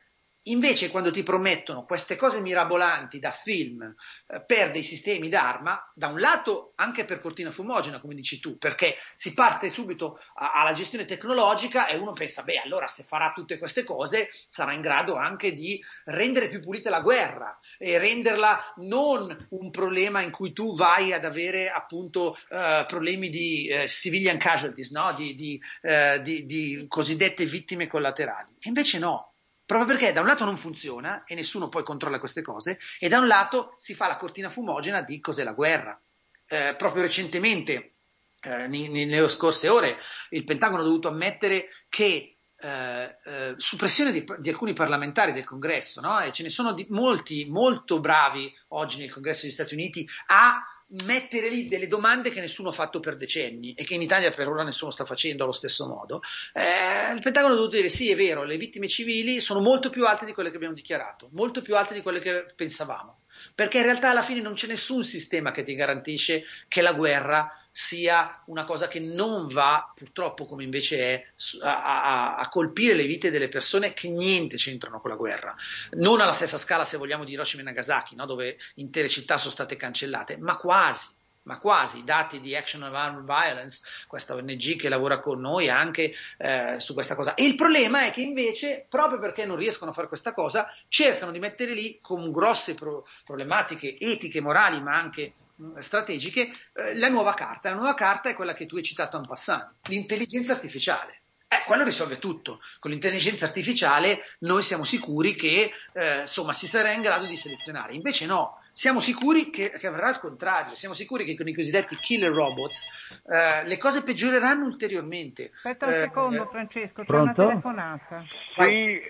[0.50, 6.08] Invece, quando ti promettono queste cose mirabolanti da film eh, per dei sistemi d'arma, da
[6.08, 11.04] un lato anche per cortina fumogena, come dici tu, perché si parte subito alla gestione
[11.04, 15.52] tecnologica e uno pensa, beh, allora se farà tutte queste cose sarà in grado anche
[15.52, 21.12] di rendere più pulita la guerra e renderla non un problema in cui tu vai
[21.12, 25.12] ad avere appunto eh, problemi di eh, civilian casualties, no?
[25.14, 28.52] di, di, eh, di, di cosiddette vittime collaterali.
[28.60, 29.32] E invece no
[29.68, 33.18] proprio perché da un lato non funziona e nessuno poi controlla queste cose e da
[33.18, 36.00] un lato si fa la cortina fumogena di cos'è la guerra.
[36.46, 37.96] Eh, proprio recentemente,
[38.40, 39.98] eh, nelle scorse ore,
[40.30, 45.44] il Pentagono ha dovuto ammettere che eh, eh, su pressione di, di, alcuni parlamentari del
[45.44, 46.18] congresso, no?
[46.18, 50.64] e ce ne sono di, molti molto bravi oggi nel congresso degli Stati Uniti, a
[50.90, 54.48] mettere lì delle domande che nessuno ha fatto per decenni e che in Italia per
[54.48, 56.22] ora nessuno sta facendo allo stesso modo,
[56.54, 60.06] eh, il Pentagono ha dovuto dire sì, è vero, le vittime civili sono molto più
[60.06, 63.20] alte di quelle che abbiamo dichiarato, molto più alte di quelle che pensavamo,
[63.54, 67.52] perché in realtà alla fine non c'è nessun sistema che ti garantisce che la guerra
[67.78, 71.26] sia una cosa che non va, purtroppo come invece è,
[71.62, 75.54] a, a, a, colpire le vite delle persone che niente c'entrano con la guerra.
[75.92, 78.26] Non alla stessa scala, se vogliamo, di Hiroshima e Nagasaki, no?
[78.26, 81.06] dove intere città sono state cancellate, ma quasi.
[81.44, 85.70] Ma quasi, i dati di Action of Armed Violence, questa ONG che lavora con noi
[85.70, 87.34] anche eh, su questa cosa.
[87.34, 91.30] E il problema è che invece, proprio perché non riescono a fare questa cosa, cercano
[91.30, 95.32] di mettere lì con grosse pro- problematiche etiche, morali, ma anche
[95.80, 97.70] strategiche, eh, la nuova carta.
[97.70, 101.20] La nuova carta è quella che tu hai citato en passant, l'intelligenza artificiale.
[101.48, 102.60] Eh, quello risolve tutto.
[102.78, 107.94] Con l'intelligenza artificiale noi siamo sicuri che eh, insomma, si sarà in grado di selezionare.
[107.94, 111.96] Invece no, siamo sicuri che, che avverrà il contrario, siamo sicuri che con i cosiddetti
[111.96, 112.86] killer robots
[113.26, 115.50] eh, le cose peggioreranno ulteriormente.
[115.56, 117.40] Aspetta un eh, secondo Francesco, c'è pronto?
[117.40, 118.24] una telefonata.
[118.54, 119.00] Sì,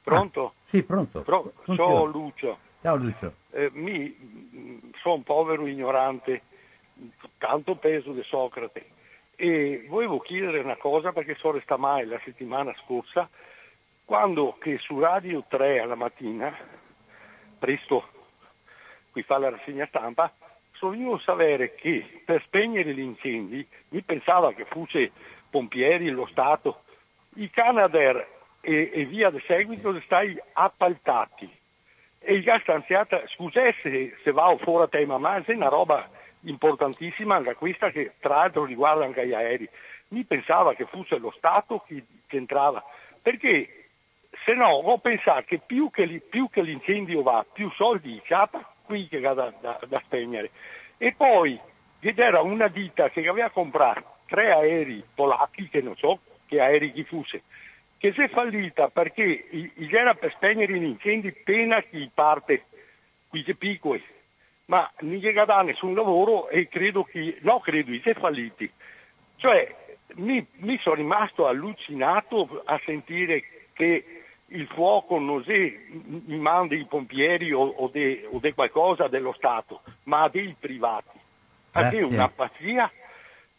[0.00, 0.46] pronto?
[0.46, 1.22] Ah, sì, pronto.
[1.22, 2.58] Pro- ciao Lucio.
[2.80, 3.34] Ciao Lucio.
[3.50, 4.39] Eh, mi,
[5.00, 6.42] sono un povero ignorante,
[7.38, 8.98] tanto peso di Socrate.
[9.36, 13.28] E volevo chiedere una cosa perché so resta mai la settimana scorsa,
[14.04, 16.54] quando che su Radio 3 alla mattina,
[17.58, 18.08] presto
[19.10, 20.32] qui fa la rassegna stampa,
[20.72, 25.10] sono venuto a sapere che per spegnere gli incendi, mi pensava che fosse
[25.48, 26.82] pompieri, lo Stato,
[27.36, 28.26] i Canadair
[28.60, 31.58] e, e via di seguito stai appaltati
[32.22, 36.08] e il gas stanziato, scusate se, se va fuori tema, ma è una roba
[36.42, 39.68] importantissima anche questa che tra l'altro riguarda anche gli aerei.
[40.08, 42.84] Mi pensava che fosse lo Stato che, che entrava,
[43.22, 43.86] perché
[44.44, 49.08] se no ho pensato che più che, più che l'incendio va, più soldi ciapa qui
[49.08, 50.50] che va da, da, da spegnere.
[50.98, 51.58] E poi
[52.00, 57.04] c'era una ditta che aveva comprato tre aerei polacchi, che non so che aerei chi
[57.04, 57.42] fosse,
[58.00, 59.46] che si è fallita perché
[59.90, 62.64] era per spegnere gli incendi pena chi parte
[63.28, 64.02] qui che piccoli,
[64.64, 68.72] ma non gli dà nessun lavoro e credo che, no credo, si è falliti.
[69.36, 69.76] Cioè,
[70.14, 73.44] mi, mi sono rimasto allucinato a sentire
[73.74, 79.82] che il fuoco non è in mano dei pompieri o, o di qualcosa dello Stato,
[80.04, 81.18] ma dei privati.
[81.70, 82.90] Perché è una pazzia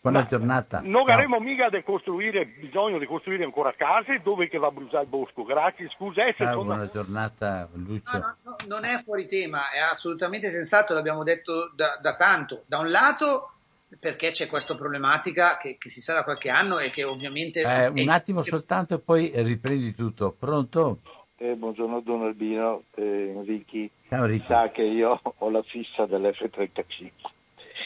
[0.01, 0.81] Buona giornata.
[0.83, 5.03] Non avremo mica di costruire, bisogno di costruire ancora case dove che va a bruciare
[5.03, 5.43] il bosco.
[5.43, 6.25] Grazie, scusa.
[6.25, 8.17] Eh, Ciao, buona giornata Lucio.
[8.17, 12.63] No, no, no, non è fuori tema, è assolutamente sensato, l'abbiamo detto da, da tanto.
[12.65, 13.51] Da un lato
[13.99, 17.61] perché c'è questa problematica che, che, si sa da qualche anno e che ovviamente...
[17.61, 20.31] Eh, un attimo soltanto e poi riprendi tutto.
[20.31, 20.97] Pronto?
[21.37, 23.87] Eh, buongiorno Don Albino, eh, Enrichi.
[24.07, 24.47] Ciao Ricky.
[24.47, 27.11] Sa che io ho la fissa dell'F-35.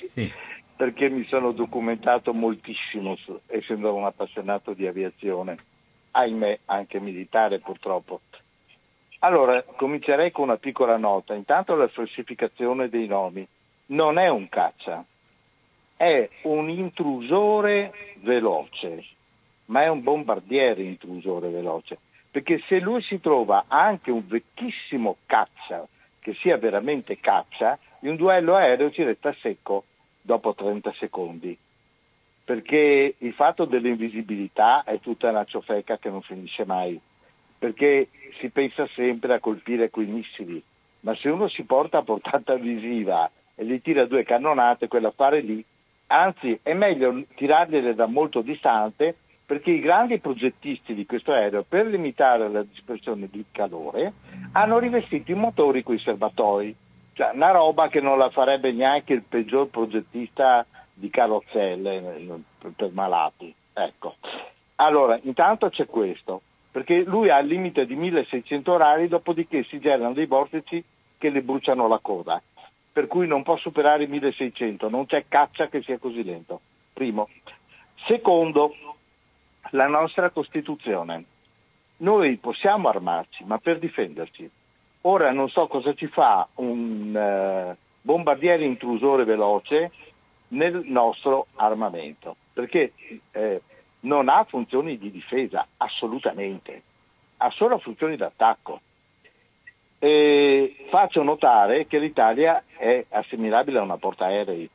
[0.08, 0.32] Sì
[0.76, 3.18] perché mi sono documentato moltissimo,
[3.48, 5.56] essendo un appassionato di aviazione,
[6.12, 8.22] ahimè anche militare purtroppo.
[9.20, 11.34] Allora, comincerei con una piccola nota.
[11.34, 13.48] Intanto la falsificazione dei nomi
[13.88, 15.04] non è un caccia,
[15.96, 19.04] è un intrusore veloce,
[19.66, 21.98] ma è un bombardiere intrusore veloce,
[22.30, 25.88] perché se lui si trova anche un vecchissimo caccia,
[26.20, 29.86] che sia veramente caccia, in un duello aereo ci resta secco
[30.26, 31.56] dopo 30 secondi,
[32.44, 37.00] perché il fatto dell'invisibilità è tutta una ciofeca che non finisce mai,
[37.58, 38.10] perché
[38.40, 40.62] si pensa sempre a colpire quei missili,
[41.02, 45.64] ma se uno si porta a portata visiva e gli tira due cannonate, quell'affare lì,
[46.08, 49.16] anzi è meglio tirargliele da molto distante
[49.46, 54.14] perché i grandi progettisti di questo aereo, per limitare la dispersione di calore,
[54.54, 56.76] hanno rivestito i motori con i serbatoi,
[57.16, 62.40] cioè una roba che non la farebbe neanche il peggior progettista di carrozzelle eh,
[62.76, 63.54] per malati.
[63.74, 64.16] Ecco.
[64.76, 66.42] Allora, intanto c'è questo,
[66.72, 70.84] perché lui ha il limite di 1600 orari, dopodiché si generano dei vortici
[71.18, 72.42] che le bruciano la coda,
[72.92, 76.60] per cui non può superare i 1600, non c'è caccia che sia così lento.
[76.92, 77.30] Primo.
[78.08, 78.76] Secondo,
[79.70, 81.24] la nostra Costituzione.
[81.98, 84.52] Noi possiamo armarci, ma per difenderci.
[85.08, 89.92] Ora non so cosa ci fa un eh, bombardiere intrusore veloce
[90.50, 92.94] nel nostro armamento, perché
[93.32, 93.62] eh,
[94.02, 96.82] non ha funzioni di difesa, assolutamente,
[97.38, 98.82] ha solo funzioni d'attacco.
[100.00, 104.68] E faccio notare che l'Italia è assimilabile a una portaerei.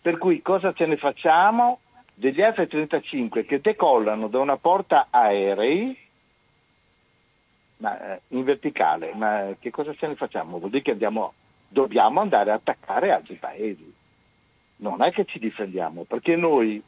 [0.00, 1.80] Per cui cosa ce ne facciamo?
[2.14, 5.96] degli F-35 che decollano da una porta aerei
[7.82, 10.58] ma, eh, in verticale, ma che cosa ce ne facciamo?
[10.58, 11.34] Vuol dire che andiamo,
[11.66, 13.92] dobbiamo andare a attaccare altri paesi.
[14.76, 16.80] Non è che ci difendiamo, perché noi,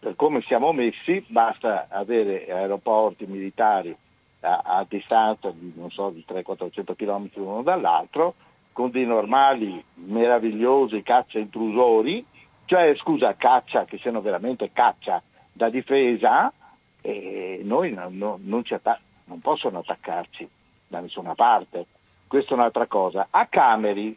[0.00, 3.96] per come siamo messi, basta avere aeroporti militari
[4.40, 8.34] a, a distanza di, non so, di 300-400 km l'uno dall'altro,
[8.72, 12.24] con dei normali, meravigliosi caccia intrusori,
[12.64, 15.22] cioè scusa, caccia, che siano veramente caccia
[15.52, 16.52] da difesa,
[17.00, 20.48] e noi non, non, non, atta- non possono attaccarci
[20.86, 21.86] da nessuna parte.
[22.26, 23.28] Questa è un'altra cosa.
[23.30, 24.16] A Cameri,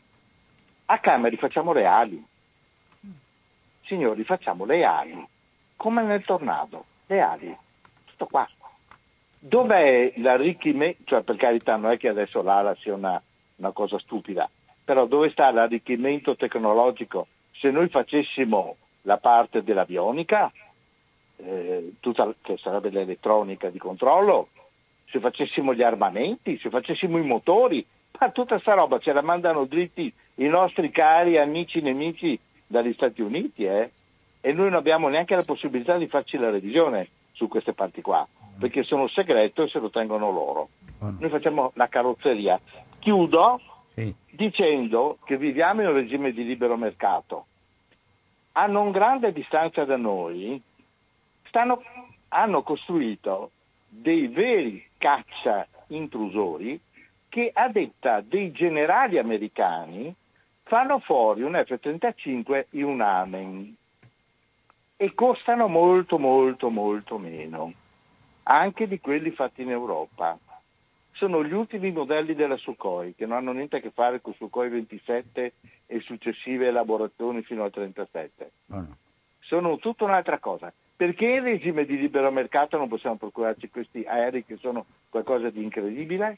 [0.85, 2.25] a Cameri facciamo le ali.
[3.85, 5.27] Signori, facciamo le ali,
[5.75, 7.57] come nel tornado, le ali.
[8.05, 8.47] Tutto qua.
[9.37, 11.03] Dov'è l'arricchimento?
[11.05, 13.21] Cioè, per carità, non è che adesso l'ala sia una,
[13.57, 14.49] una cosa stupida,
[14.83, 20.51] però dove sta l'arricchimento tecnologico se noi facessimo la parte dell'avionica,
[21.37, 24.49] eh, tutta, che sarebbe l'elettronica di controllo,
[25.15, 27.85] se facessimo gli armamenti, se facessimo i motori,
[28.19, 32.37] ma tutta sta roba ce la mandano dritti i nostri cari amici nemici
[32.67, 33.91] dagli Stati Uniti, eh?
[34.41, 38.27] e noi non abbiamo neanche la possibilità di farci la revisione su queste parti qua,
[38.59, 40.69] perché sono segreto e se lo tengono loro.
[40.99, 42.59] Noi facciamo la carrozzeria.
[42.99, 43.61] Chiudo
[43.93, 44.13] sì.
[44.31, 47.45] dicendo che viviamo in un regime di libero mercato.
[48.53, 50.61] A non grande distanza da noi
[51.47, 51.81] stanno,
[52.29, 53.51] hanno costruito
[53.87, 56.81] dei veri caccia intrusori
[57.29, 60.11] che a detta dei generali americani
[60.63, 63.75] fanno fuori un F-35 in un Amen
[64.97, 67.71] e costano molto molto molto meno
[68.43, 70.39] anche di quelli fatti in Europa
[71.11, 74.69] sono gli ultimi modelli della Sukhoi che non hanno niente a che fare con Sukhoi
[74.69, 75.53] 27
[75.85, 78.51] e successive elaborazioni fino al 37.
[78.69, 78.97] Oh no.
[79.39, 80.73] Sono tutta un'altra cosa.
[80.97, 85.61] Perché in regime di libero mercato non possiamo procurarci questi aerei che sono qualcosa di
[85.61, 86.37] incredibile?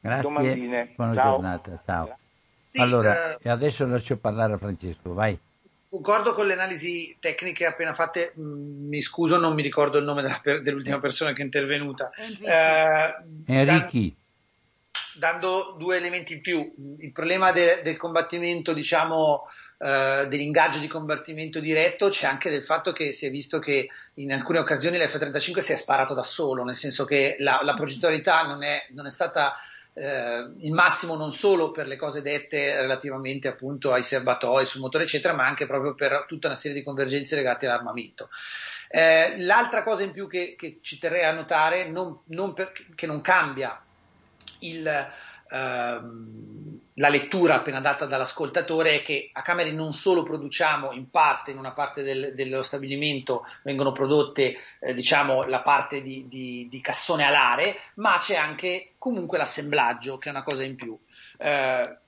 [0.00, 0.92] Grazie, Domandine.
[0.94, 1.30] buona Ciao.
[1.32, 1.82] giornata.
[1.84, 2.16] Ciao.
[2.64, 5.38] Sì, allora, uh, adesso lascio parlare a Francesco, vai.
[5.88, 10.22] Concordo con le analisi tecniche appena fatte, mm, mi scuso, non mi ricordo il nome
[10.22, 12.10] della, dell'ultima persona che è intervenuta.
[13.44, 14.06] Enrichi.
[14.08, 14.20] Eh,
[15.18, 19.46] dando due elementi in più, il problema de, del combattimento, diciamo,
[19.84, 24.32] eh, dell'ingaggio di combattimento diretto, c'è anche del fatto che si è visto che in
[24.32, 28.62] alcune occasioni l'F-35 si è sparato da solo, nel senso che la, la progettualità non
[28.62, 29.56] è, non è stata
[29.94, 35.02] eh, il massimo non solo per le cose dette relativamente appunto ai serbatoi, sul motore
[35.02, 38.28] eccetera, ma anche proprio per tutta una serie di convergenze legate all'armamento.
[38.88, 43.06] Eh, l'altra cosa in più che, che ci terrei a notare, non, non per, che
[43.06, 43.82] non cambia
[44.60, 45.10] il,
[45.50, 46.61] ehm,
[46.94, 51.58] la lettura appena data dall'ascoltatore è che a Cameri non solo produciamo in parte, in
[51.58, 57.24] una parte del, dello stabilimento vengono prodotte eh, diciamo la parte di, di, di, cassone
[57.24, 60.98] alare, ma c'è anche comunque l'assemblaggio che è una cosa in più.
[61.38, 61.98] Eh,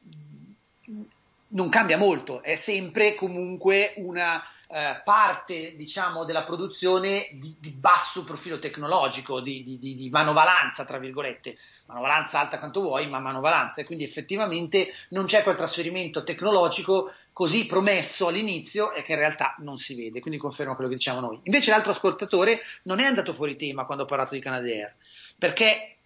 [1.47, 8.25] non cambia molto, è sempre comunque una eh, parte diciamo, della produzione di, di, basso
[8.25, 11.57] profilo tecnologico, di, di, di, manovalanza, tra virgolette,
[11.87, 17.67] manovalanza alta quanto vuoi, ma manovalanza, e quindi effettivamente non c'è quel trasferimento tecnologico così
[17.67, 21.41] promesso all'inizio e che in realtà non si vede, quindi conferma quello che diciamo noi.
[21.45, 24.95] Invece l'altro ascoltatore non è andato fuori tema quando ho parlato di Canadair,
[25.37, 25.97] perché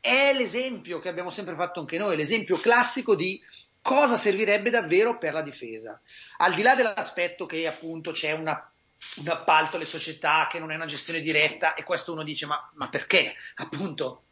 [0.00, 3.40] è l'esempio che abbiamo sempre fatto anche noi, l'esempio classico di
[3.82, 6.00] cosa servirebbe davvero per la difesa.
[6.38, 8.70] Al di là dell'aspetto che appunto c'è una,
[9.16, 12.70] un appalto alle società, che non è una gestione diretta, e questo uno dice ma,
[12.74, 13.34] ma perché?
[13.56, 14.22] Appunto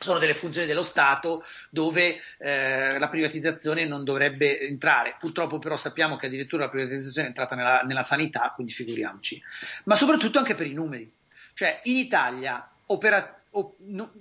[0.00, 5.16] sono delle funzioni dello Stato dove eh, la privatizzazione non dovrebbe entrare.
[5.18, 9.42] Purtroppo però sappiamo che addirittura la privatizzazione è entrata nella, nella sanità, quindi figuriamoci.
[9.84, 11.10] Ma soprattutto anche per i numeri.
[11.54, 14.12] Cioè in Italia opera, op, no,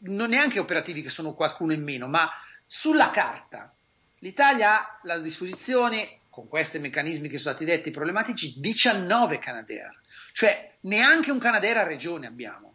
[0.00, 2.30] non neanche operativi che sono qualcuno in meno, ma
[2.66, 3.72] sulla carta
[4.18, 10.00] l'Italia ha a disposizione, con questi meccanismi che sono stati detti problematici, 19 Canadair.
[10.32, 12.74] Cioè neanche un Canadair a regione abbiamo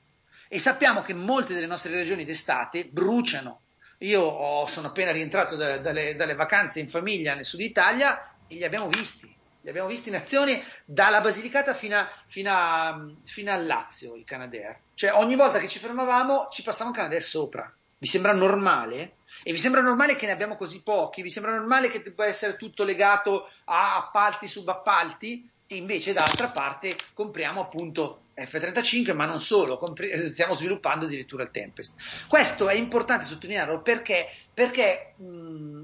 [0.50, 3.62] e sappiamo che molte delle nostre regioni d'estate bruciano.
[4.00, 8.56] Io ho, sono appena rientrato da, dalle, dalle, vacanze in famiglia nel sud Italia e
[8.56, 9.34] li abbiamo visti.
[9.62, 14.26] Li abbiamo visti in azione dalla Basilicata fino, a, fino, a, fino al Lazio, il
[14.26, 14.78] Canadair.
[14.94, 17.74] Cioè ogni volta che ci fermavamo ci passava un Canadair sopra.
[17.98, 19.14] Vi sembra normale?
[19.44, 21.22] E vi sembra normale che ne abbiamo così pochi?
[21.22, 25.50] Vi sembra normale che debba essere tutto legato a appalti, subappalti?
[25.68, 29.80] E invece d'altra parte compriamo appunto F-35, ma non solo,
[30.24, 32.00] stiamo sviluppando addirittura il Tempest.
[32.28, 35.82] Questo è importante sottolinearlo perché, perché mh,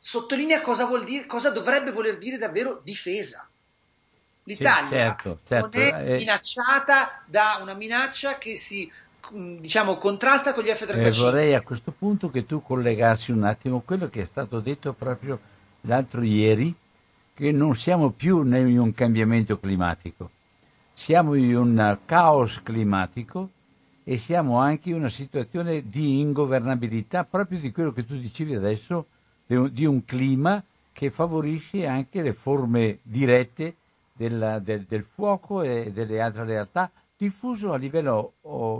[0.00, 3.48] sottolinea cosa, vuol dire, cosa dovrebbe voler dire davvero difesa.
[4.46, 5.70] L'Italia certo, certo.
[5.72, 6.16] non è eh.
[6.18, 8.90] minacciata da una minaccia che si
[9.32, 11.06] diciamo contrasta con gli F-35.
[11.06, 14.92] Eh, vorrei a questo punto che tu collegassi un attimo quello che è stato detto
[14.92, 15.38] proprio
[15.82, 16.74] l'altro ieri,
[17.34, 20.30] che non siamo più in un cambiamento climatico
[20.94, 23.50] siamo in un caos climatico
[24.04, 29.06] e siamo anche in una situazione di ingovernabilità proprio di quello che tu dicevi adesso,
[29.46, 30.62] di un clima
[30.92, 33.74] che favorisce anche le forme dirette
[34.12, 38.34] del, del, del fuoco e delle altre realtà, diffuso a livello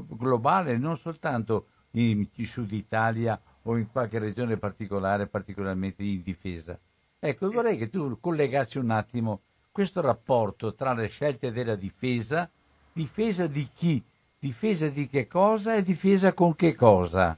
[0.08, 6.78] globale, non soltanto in Sud Italia o in qualche regione particolare, particolarmente in difesa.
[7.18, 9.40] Ecco, vorrei che tu collegassi un attimo
[9.72, 12.48] questo rapporto tra le scelte della difesa,
[12.92, 14.02] difesa di chi,
[14.38, 17.36] difesa di che cosa e difesa con che cosa.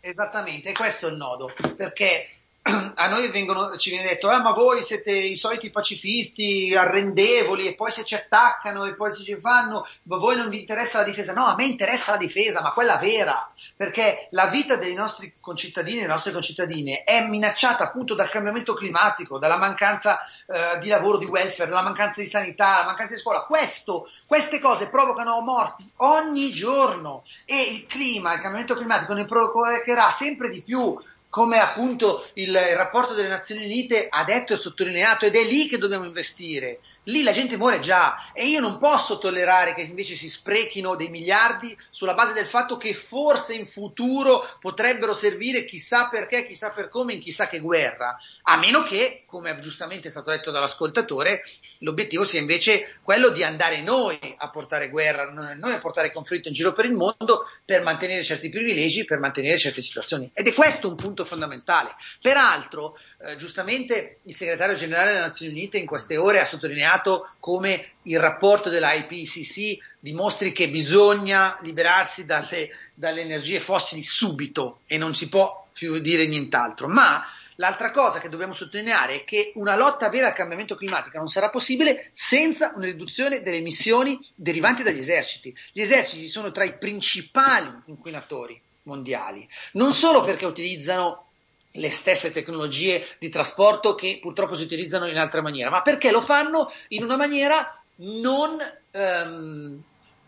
[0.00, 2.28] Esattamente, questo è il nodo, perché
[2.94, 7.74] a noi vengono, ci viene detto, ah, ma voi siete i soliti pacifisti arrendevoli e
[7.74, 11.04] poi se ci attaccano e poi se ci fanno, ma voi non vi interessa la
[11.04, 11.32] difesa.
[11.32, 15.96] No, a me interessa la difesa, ma quella vera, perché la vita dei nostri concittadini
[15.96, 21.18] e delle nostre concittadine è minacciata appunto dal cambiamento climatico, dalla mancanza eh, di lavoro,
[21.18, 23.42] di welfare, dalla mancanza di sanità, la mancanza di scuola.
[23.42, 30.10] Questo, queste cose provocano morti ogni giorno e il clima, il cambiamento climatico ne provocherà
[30.10, 30.96] sempre di più
[31.32, 35.78] come appunto il, rapporto delle Nazioni Unite ha detto e sottolineato, ed è lì che
[35.78, 36.80] dobbiamo investire.
[37.04, 41.08] Lì la gente muore già e io non posso tollerare che invece si sprechino dei
[41.08, 46.90] miliardi sulla base del fatto che forse in futuro potrebbero servire chissà perché, chissà per
[46.90, 51.44] come, in chissà che guerra, a meno che, come giustamente è stato detto dall'ascoltatore,
[51.78, 56.54] l'obiettivo sia invece quello di andare noi a portare guerra, noi a portare conflitto in
[56.54, 60.30] giro per il mondo per mantenere certi privilegi, per mantenere certe situazioni.
[60.34, 61.94] Ed è questo un punto fondamentale.
[62.20, 67.92] Peraltro, eh, giustamente il segretario generale delle Nazioni Unite in queste ore ha sottolineato come
[68.02, 75.28] il rapporto dell'IPCC dimostri che bisogna liberarsi dalle, dalle energie fossili subito e non si
[75.28, 76.88] può più dire nient'altro.
[76.88, 77.24] Ma
[77.56, 81.50] L'altra cosa che dobbiamo sottolineare è che una lotta vera al cambiamento climatico non sarà
[81.50, 85.54] possibile senza una riduzione delle emissioni derivanti dagli eserciti.
[85.70, 91.26] Gli eserciti sono tra i principali inquinatori mondiali, non solo perché utilizzano
[91.72, 96.20] le stesse tecnologie di trasporto che purtroppo si utilizzano in altra maniera, ma perché lo
[96.20, 98.58] fanno in una maniera non,
[98.90, 99.82] um,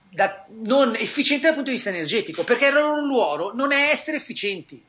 [0.09, 4.17] da, non efficiente dal punto di vista energetico, perché il loro ruolo non è essere
[4.17, 4.83] efficienti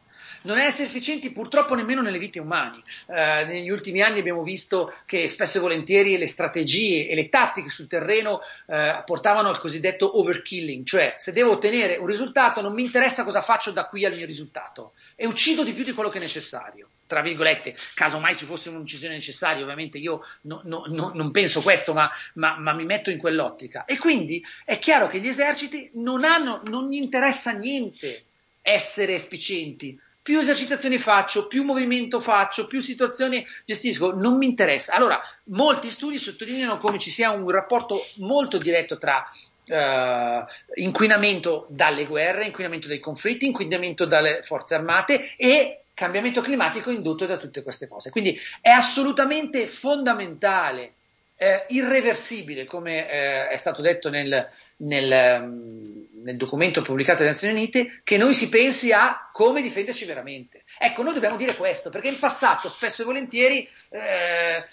[0.46, 2.82] non è efficienti purtroppo nemmeno nelle vite umane.
[3.08, 7.70] Eh, negli ultimi anni abbiamo visto che spesso e volentieri le strategie e le tattiche
[7.70, 12.84] sul terreno eh, portavano al cosiddetto overkilling, cioè se devo ottenere un risultato non mi
[12.84, 16.18] interessa cosa faccio da qui al mio risultato e uccido di più di quello che
[16.18, 21.12] è necessario tra virgolette, caso mai ci fosse un'uccisione necessaria, ovviamente io no, no, no,
[21.14, 23.86] non penso questo, ma, ma, ma, mi metto in quell'ottica.
[23.86, 28.24] E quindi è chiaro che gli eserciti non hanno, non gli interessa niente
[28.62, 34.96] essere efficienti, più esercitazioni faccio, più movimento faccio, più situazioni gestisco, non mi interessa.
[34.96, 39.30] Allora, molti studi sottolineano come ci sia un rapporto molto diretto tra
[39.68, 40.46] Uh,
[40.76, 47.38] inquinamento dalle guerre, inquinamento dai conflitti, inquinamento dalle forze armate e cambiamento climatico indotto da
[47.38, 48.12] tutte queste cose.
[48.12, 50.94] Quindi è assolutamente fondamentale,
[51.36, 54.48] eh, irreversibile, come eh, è stato detto nel,
[54.78, 55.95] nel, mm,
[56.26, 60.64] nel, documento pubblicato dalle Nazioni Unite, che noi si pensi a come difenderci veramente.
[60.78, 64.66] Ecco, noi dobbiamo dire questo, perché in passato spesso e volentieri eh,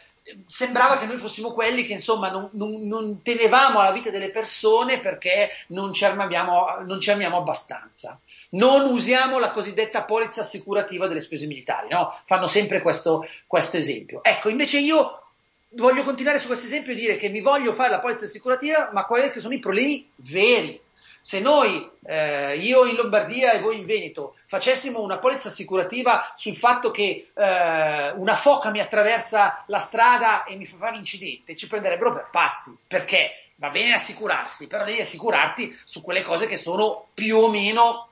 [0.47, 5.01] sembrava che noi fossimo quelli che insomma non, non, non, tenevamo alla vita delle persone
[5.01, 8.21] perché non ci, armiamo, non ci armiamo abbastanza.
[8.51, 12.15] Non usiamo la cosiddetta polizza assicurativa delle spese militari, no?
[12.25, 14.23] Fanno sempre questo, questo esempio.
[14.23, 15.23] Ecco, invece io
[15.75, 19.05] voglio continuare su questo esempio e dire che mi voglio fare la polizza assicurativa, ma
[19.05, 20.81] quali sono i problemi veri?
[21.25, 26.57] Se noi, eh, io in Lombardia e voi in Veneto, facessimo una polizza assicurativa sul
[26.57, 31.55] fatto che eh, una foca mi attraversa la strada e mi fa fare un incidente,
[31.55, 36.57] ci prenderebbero per pazzi, perché va bene assicurarsi, però devi assicurarti su quelle cose che
[36.57, 38.09] sono più o meno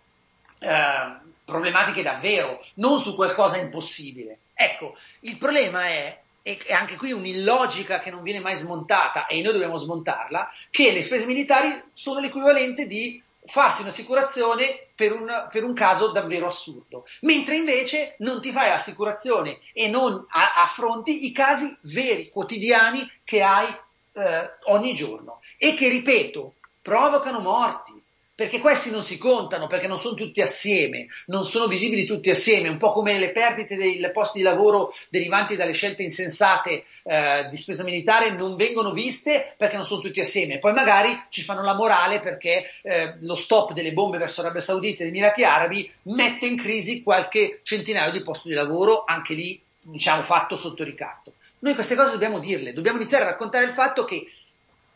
[0.61, 4.39] eh, problematiche davvero, non su qualcosa impossibile.
[4.55, 6.17] Ecco, il problema è
[6.59, 11.03] e anche qui un'illogica che non viene mai smontata e noi dobbiamo smontarla, che le
[11.03, 17.57] spese militari sono l'equivalente di farsi un'assicurazione per un, per un caso davvero assurdo, mentre
[17.57, 23.66] invece non ti fai l'assicurazione e non affronti i casi veri, quotidiani che hai
[24.12, 25.40] eh, ogni giorno.
[25.57, 27.99] E che, ripeto, provocano morti,
[28.41, 32.70] perché questi non si contano, perché non sono tutti assieme, non sono visibili tutti assieme,
[32.70, 37.57] un po' come le perdite dei posti di lavoro derivanti dalle scelte insensate eh, di
[37.59, 40.59] spesa militare non vengono viste perché non sono tutti assieme.
[40.59, 45.03] Poi magari ci fanno la morale perché eh, lo stop delle bombe verso Arabia Saudita
[45.03, 49.61] e gli Emirati Arabi mette in crisi qualche centinaio di posti di lavoro, anche lì
[49.82, 51.34] diciamo fatto sotto ricatto.
[51.59, 54.26] Noi queste cose dobbiamo dirle, dobbiamo iniziare a raccontare il fatto che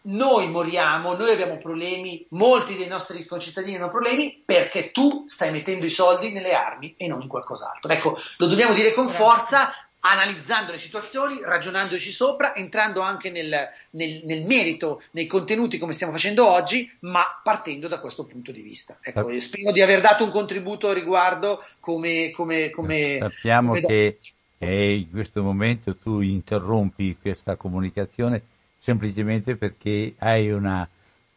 [0.06, 5.86] noi moriamo, noi abbiamo problemi, molti dei nostri concittadini hanno problemi perché tu stai mettendo
[5.86, 7.92] i soldi nelle armi e non in qualcos'altro.
[7.92, 13.48] Ecco, lo dobbiamo dire con forza, analizzando le situazioni, ragionandoci sopra, entrando anche nel,
[13.90, 18.60] nel, nel, merito, nei contenuti come stiamo facendo oggi, ma partendo da questo punto di
[18.60, 18.98] vista.
[19.00, 22.30] Ecco, io spero di aver dato un contributo a riguardo come...
[22.30, 24.18] come, come Sappiamo come che
[24.66, 28.42] in questo momento tu interrompi questa comunicazione
[28.84, 30.86] semplicemente perché hai una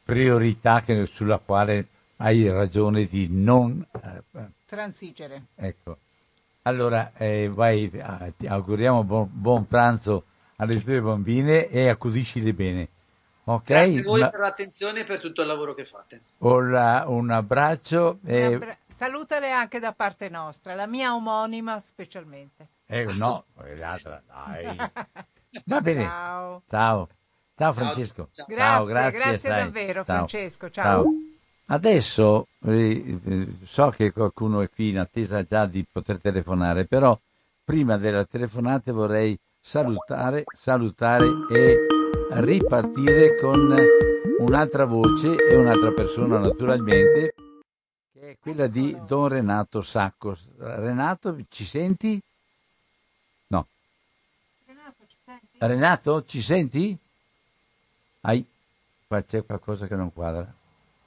[0.03, 1.87] priorità che, sulla quale
[2.17, 5.43] hai ragione di non eh, transigere.
[5.55, 5.97] Ecco.
[6.63, 10.25] Allora, eh, vai, ah, ti auguriamo buon, buon, pranzo
[10.57, 12.89] alle tue bambine e accudiscile bene.
[13.45, 13.93] Okay?
[13.93, 14.29] Grazie a voi una...
[14.29, 16.21] per l'attenzione e per tutto il lavoro che fate.
[16.39, 18.19] Ora, un abbraccio.
[18.25, 18.43] E...
[18.43, 18.77] Abbra...
[18.89, 22.67] Salutale anche da parte nostra, la mia omonima specialmente.
[22.87, 23.45] Eh, no,
[23.77, 24.75] l'altra, dai.
[25.63, 26.03] Va bene.
[26.03, 26.63] Ciao.
[26.67, 27.07] Ciao.
[27.57, 28.27] Ciao Francesco.
[28.31, 28.85] Ciao, ciao.
[28.85, 30.27] Grazie, grazie, grazie davvero ciao.
[30.27, 30.69] Francesco.
[30.69, 31.05] Ciao.
[31.65, 37.19] Adesso eh, eh, so che qualcuno è qui in attesa già di poter telefonare, però
[37.65, 41.87] prima della telefonata vorrei salutare, salutare e
[42.41, 43.75] ripartire con
[44.37, 47.33] un'altra voce e un'altra persona naturalmente,
[48.13, 50.37] che è quella di Don Renato Sacco.
[50.59, 52.21] Renato, ci senti?
[53.47, 53.65] No.
[54.67, 55.47] Renato, ci senti?
[55.57, 56.97] Renato, ci senti?
[58.27, 58.45] Ai,
[59.07, 60.45] qua c'è qualcosa che non quadra.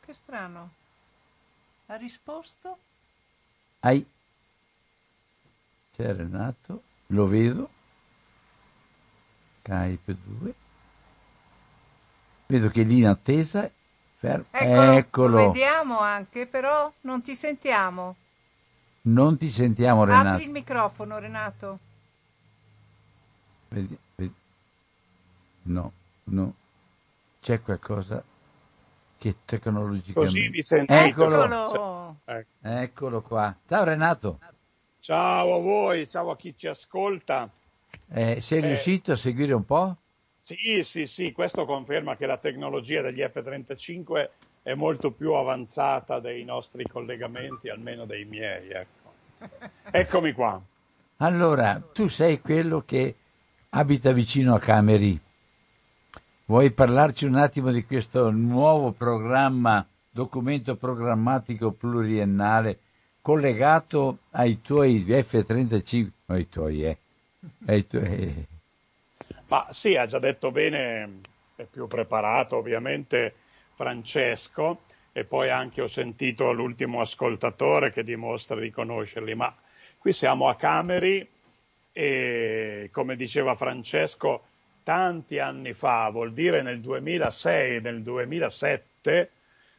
[0.00, 0.70] Che strano.
[1.86, 2.78] Ha risposto?
[3.80, 4.06] Ai.
[5.94, 7.68] C'è Renato, lo vedo.
[9.60, 10.54] Skype 2.
[12.46, 13.70] Vedo che lì in attesa.
[14.16, 14.46] Fermo.
[14.50, 15.36] Eccolo, Eccolo.
[15.36, 18.16] Lo vediamo anche, però non ti sentiamo.
[19.02, 20.28] Non ti sentiamo Renato.
[20.28, 21.78] Apri il microfono Renato.
[23.68, 24.34] Vedi, vedi.
[25.64, 25.92] No,
[26.24, 26.54] no
[27.40, 28.22] c'è qualcosa
[29.18, 30.12] che tecnologicamente...
[30.14, 31.04] Così vi sentite.
[31.04, 31.44] Eccolo.
[31.44, 32.16] Eccolo.
[32.60, 33.54] Eccolo qua.
[33.66, 34.38] Ciao Renato.
[35.00, 37.48] Ciao a voi, ciao a chi ci ascolta.
[38.12, 39.96] Eh, sei eh, riuscito a seguire un po'?
[40.38, 44.28] Sì, sì, sì, questo conferma che la tecnologia degli F-35
[44.62, 48.70] è molto più avanzata dei nostri collegamenti, almeno dei miei.
[48.70, 49.12] Ecco.
[49.90, 50.60] Eccomi qua.
[51.18, 53.14] Allora, tu sei quello che
[53.70, 55.20] abita vicino a Cameri.
[56.50, 62.80] Vuoi parlarci un attimo di questo nuovo programma, documento programmatico pluriennale
[63.20, 66.98] collegato ai tuoi F-35, ai tuoi, eh,
[67.66, 68.46] ai tuoi...
[69.46, 71.20] Ma sì, ha già detto bene,
[71.54, 73.32] è più preparato ovviamente
[73.76, 74.80] Francesco
[75.12, 79.54] e poi anche ho sentito l'ultimo ascoltatore che dimostra di conoscerli, ma
[79.98, 81.24] qui siamo a Cameri
[81.92, 84.48] e come diceva Francesco
[84.82, 89.30] tanti anni fa, vuol dire nel 2006, nel 2007,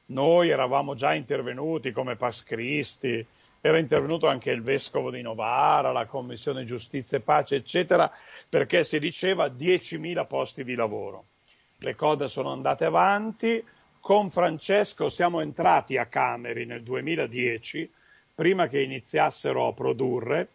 [0.07, 3.25] noi eravamo già intervenuti come Pax Christi
[3.63, 8.11] era intervenuto anche il vescovo di Novara, la Commissione Giustizia e Pace, eccetera,
[8.49, 11.25] perché si diceva 10.000 posti di lavoro.
[11.77, 13.63] Le cose sono andate avanti,
[13.99, 17.87] con Francesco siamo entrati a Cameri nel 2010,
[18.33, 20.49] prima che iniziassero a produrre,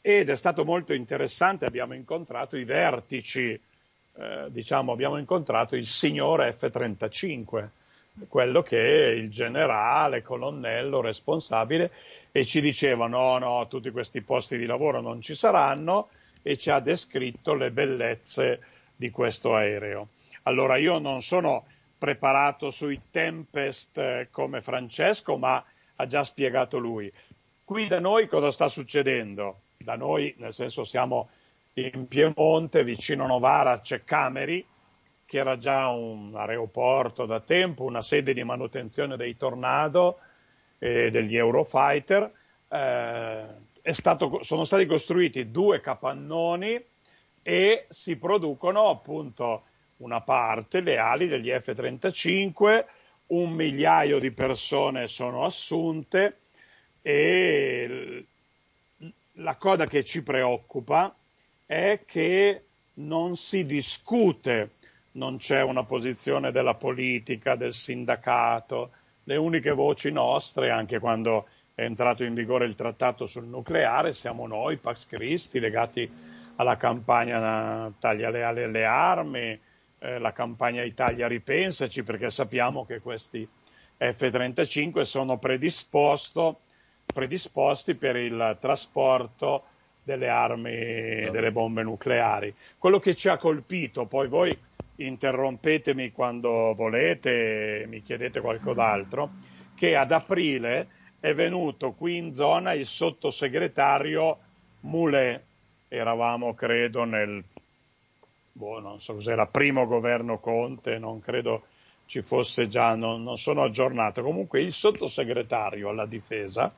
[0.00, 3.60] ed è stato molto interessante, abbiamo incontrato i vertici,
[4.18, 7.68] eh, diciamo, abbiamo incontrato il signor F-35,
[8.28, 11.90] quello che è il generale, colonnello responsabile,
[12.32, 16.08] e ci diceva no, no, tutti questi posti di lavoro non ci saranno
[16.42, 18.60] e ci ha descritto le bellezze
[18.96, 20.08] di questo aereo.
[20.44, 21.64] Allora io non sono
[21.98, 25.62] preparato sui Tempest eh, come Francesco, ma
[25.96, 27.12] ha già spiegato lui.
[27.64, 29.60] Qui da noi cosa sta succedendo?
[29.76, 31.28] Da noi, nel senso siamo
[31.78, 34.64] in Piemonte, vicino Novara c'è Cameri,
[35.26, 40.18] che era già un aeroporto da tempo, una sede di manutenzione dei Tornado,
[40.78, 42.30] e degli Eurofighter,
[42.68, 43.44] eh,
[43.92, 46.82] stato, sono stati costruiti due capannoni
[47.42, 49.64] e si producono appunto
[49.98, 52.84] una parte, le ali degli F-35,
[53.28, 56.38] un migliaio di persone sono assunte
[57.02, 58.24] e
[59.32, 61.14] la cosa che ci preoccupa
[61.66, 62.64] è che
[62.94, 64.70] non si discute,
[65.12, 68.92] non c'è una posizione della politica, del sindacato,
[69.24, 74.46] le uniche voci nostre, anche quando è entrato in vigore il trattato sul nucleare, siamo
[74.46, 76.08] noi, Pax Christi, legati
[76.56, 79.60] alla campagna Taglia leale alle armi,
[79.98, 83.46] eh, la campagna Italia ripensaci, perché sappiamo che questi
[83.98, 86.54] F-35 sono predisposti
[87.94, 89.64] per il trasporto
[90.06, 90.70] delle armi,
[91.32, 92.54] delle bombe nucleari.
[92.78, 94.56] Quello che ci ha colpito, poi voi
[94.94, 99.30] interrompetemi quando volete mi chiedete qualcos'altro,
[99.74, 100.86] che ad aprile
[101.18, 104.38] è venuto qui in zona il sottosegretario
[104.82, 105.42] Moulet,
[105.88, 107.42] eravamo credo nel,
[108.52, 111.64] boh, non so cos'era, primo governo Conte, non credo
[112.06, 116.72] ci fosse già, non, non sono aggiornato, comunque il sottosegretario alla difesa,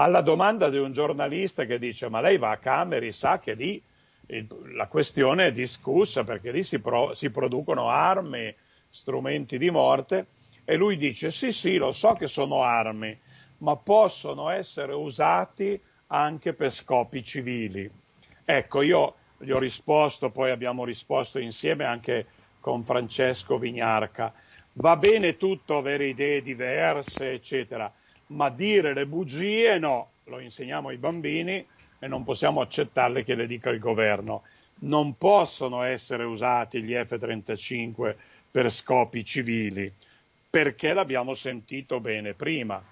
[0.00, 3.82] alla domanda di un giornalista che dice ma lei va a Cameri, sa che lì
[4.74, 8.54] la questione è discussa perché lì si, pro, si producono armi,
[8.88, 10.26] strumenti di morte
[10.64, 13.18] e lui dice sì sì lo so che sono armi
[13.58, 17.90] ma possono essere usati anche per scopi civili.
[18.44, 22.26] Ecco, io gli ho risposto, poi abbiamo risposto insieme anche
[22.60, 24.32] con Francesco Vignarca.
[24.74, 27.92] Va bene tutto avere idee diverse, eccetera,
[28.28, 31.64] ma dire le bugie no, lo insegniamo ai bambini
[31.98, 34.42] e non possiamo accettarle che le dica il governo.
[34.80, 38.14] Non possono essere usati gli F-35
[38.50, 39.92] per scopi civili,
[40.48, 42.82] perché l'abbiamo sentito bene prima.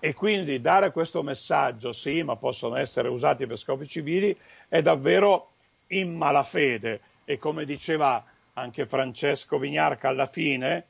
[0.00, 4.36] E quindi dare questo messaggio, sì, ma possono essere usati per scopi civili,
[4.68, 5.50] è davvero
[5.88, 7.00] in malafede.
[7.24, 8.22] E come diceva
[8.54, 10.86] anche Francesco Vignarca alla fine,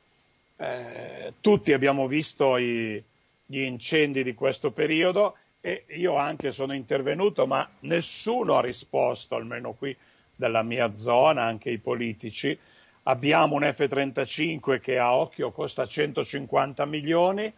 [0.57, 3.01] eh, tutti abbiamo visto i,
[3.45, 9.73] gli incendi di questo periodo e io anche sono intervenuto, ma nessuno ha risposto, almeno
[9.73, 9.95] qui
[10.35, 12.57] dalla mia zona, anche i politici.
[13.03, 17.51] Abbiamo un F-35 che a occhio costa 150 milioni,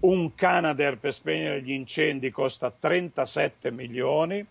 [0.00, 4.46] un Canadair per spegnere gli incendi costa 37 milioni,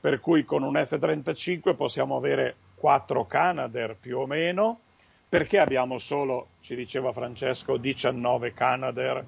[0.00, 4.80] per cui con un F-35 possiamo avere 4 Canadair più o meno,
[5.28, 9.24] perché abbiamo solo, ci diceva Francesco, 19 Canadair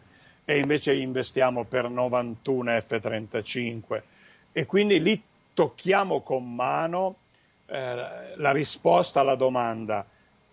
[0.51, 4.03] e invece investiamo per 91 F-35
[4.51, 5.23] e quindi lì
[5.55, 7.19] tocchiamo con mano
[7.67, 10.05] eh, la risposta alla domanda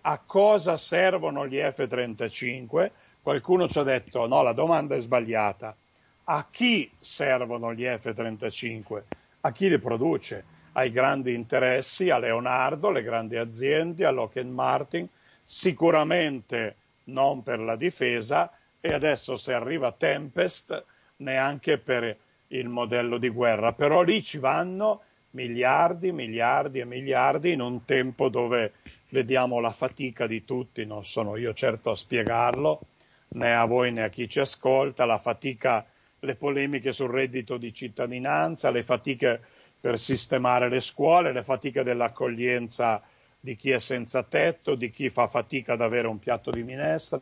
[0.02, 2.92] a cosa servono gli F-35?
[3.24, 5.76] Qualcuno ci ha detto no, la domanda è sbagliata.
[6.26, 9.02] A chi servono gli F-35?
[9.42, 10.44] A chi li produce?
[10.74, 15.08] Ai grandi interessi, a Leonardo, alle grandi aziende, a Lockheed Martin,
[15.44, 16.76] sicuramente
[17.06, 20.86] non per la difesa, e adesso se arriva Tempest
[21.18, 22.18] neanche per
[22.48, 25.02] il modello di guerra, però lì ci vanno
[25.32, 28.74] miliardi, miliardi e miliardi in un tempo dove
[29.10, 32.82] vediamo la fatica di tutti, non sono io certo a spiegarlo,
[33.30, 35.86] né a voi né a chi ci ascolta, la fatica,
[36.20, 39.42] le polemiche sul reddito di cittadinanza, le fatiche
[39.80, 43.02] per sistemare le scuole, le fatiche dell'accoglienza
[43.40, 47.20] di chi è senza tetto, di chi fa fatica ad avere un piatto di minestra,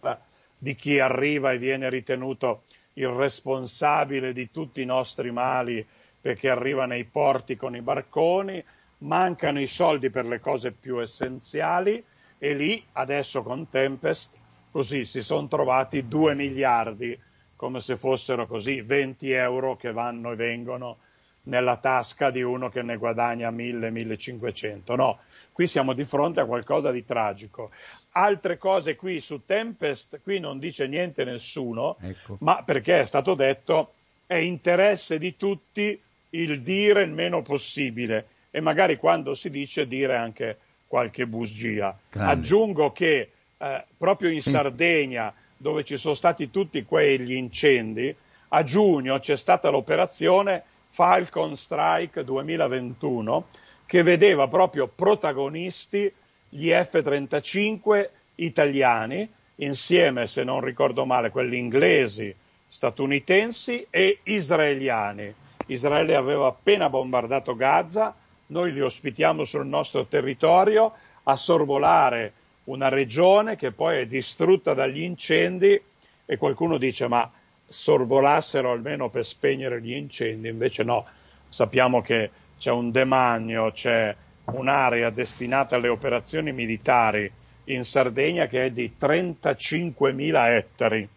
[0.66, 2.64] di chi arriva e viene ritenuto
[2.94, 5.86] il responsabile di tutti i nostri mali
[6.20, 8.64] perché arriva nei porti con i barconi,
[9.00, 12.04] mancano i soldi per le cose più essenziali
[12.40, 14.38] e lì adesso con Tempest
[14.72, 17.16] così si sono trovati 2 miliardi
[17.56, 20.98] come se fossero così 20 euro che vanno e vengono
[21.44, 24.96] nella tasca di uno che ne guadagna 1000-1500.
[24.96, 25.20] No,
[25.52, 27.70] qui siamo di fronte a qualcosa di tragico.
[28.18, 32.38] Altre cose qui su Tempest, qui non dice niente nessuno, ecco.
[32.40, 33.92] ma perché è stato detto
[34.26, 36.00] è interesse di tutti
[36.30, 40.58] il dire il meno possibile e magari quando si dice dire anche
[40.88, 41.98] qualche bugia.
[42.10, 42.32] Grande.
[42.32, 48.16] Aggiungo che eh, proprio in Sardegna, dove ci sono stati tutti quegli incendi,
[48.50, 53.48] a giugno c'è stata l'operazione Falcon Strike 2021
[53.86, 56.12] che vedeva proprio protagonisti
[56.56, 62.34] gli F-35 italiani insieme, se non ricordo male, quelli inglesi,
[62.68, 65.34] statunitensi e israeliani.
[65.68, 68.16] Israele aveva appena bombardato Gaza,
[68.48, 70.94] noi li ospitiamo sul nostro territorio
[71.24, 72.34] a sorvolare
[72.66, 75.82] una regione che poi è distrutta dagli incendi.
[76.26, 77.30] E qualcuno dice ma
[77.68, 81.06] sorvolassero almeno per spegnere gli incendi, invece no,
[81.50, 87.32] sappiamo che c'è un demanio, c'è un'area destinata alle operazioni militari
[87.66, 91.10] in Sardegna che è di 35.000 ettari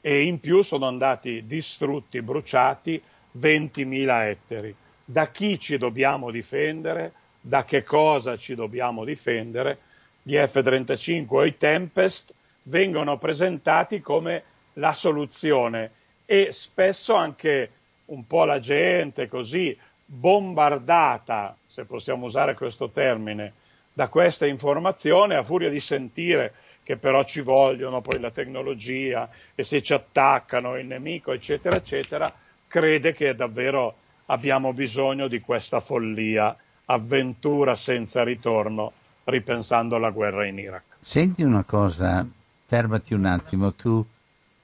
[0.00, 3.00] e in più sono andati distrutti, bruciati
[3.38, 4.74] 20.000 ettari.
[5.04, 7.12] Da chi ci dobbiamo difendere?
[7.40, 9.78] Da che cosa ci dobbiamo difendere?
[10.22, 14.42] Gli F-35 o i Tempest vengono presentati come
[14.74, 15.90] la soluzione
[16.24, 17.70] e spesso anche
[18.06, 19.76] un po' la gente così
[20.14, 23.54] bombardata, se possiamo usare questo termine,
[23.94, 26.52] da questa informazione, a furia di sentire
[26.82, 32.30] che però ci vogliono poi la tecnologia e se ci attaccano il nemico, eccetera, eccetera,
[32.66, 33.94] crede che davvero
[34.26, 36.54] abbiamo bisogno di questa follia,
[36.86, 38.92] avventura senza ritorno,
[39.24, 40.82] ripensando alla guerra in Iraq.
[41.00, 42.26] Senti una cosa,
[42.66, 44.04] fermati un attimo, tu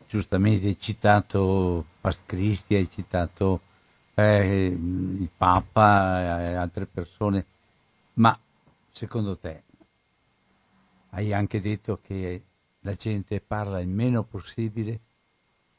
[0.08, 3.60] giustamente hai citato Past Cristi, hai citato
[4.18, 7.44] eh, il Papa e altre persone,
[8.14, 8.36] ma
[8.90, 9.62] secondo te
[11.10, 12.42] hai anche detto che
[12.80, 14.98] la gente parla il meno possibile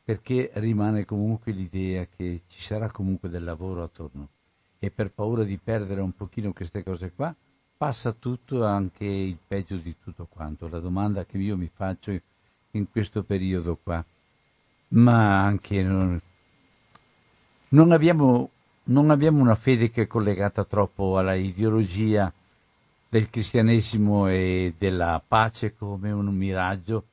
[0.03, 4.29] perché rimane comunque l'idea che ci sarà comunque del lavoro attorno
[4.79, 7.35] e per paura di perdere un pochino queste cose qua
[7.77, 10.67] passa tutto anche il peggio di tutto quanto.
[10.69, 12.17] La domanda che io mi faccio
[12.71, 14.03] in questo periodo qua
[14.89, 15.83] ma anche
[17.69, 18.49] non, abbiamo,
[18.85, 22.31] non abbiamo una fede che è collegata troppo alla ideologia
[23.07, 27.03] del cristianesimo e della pace come un miraggio,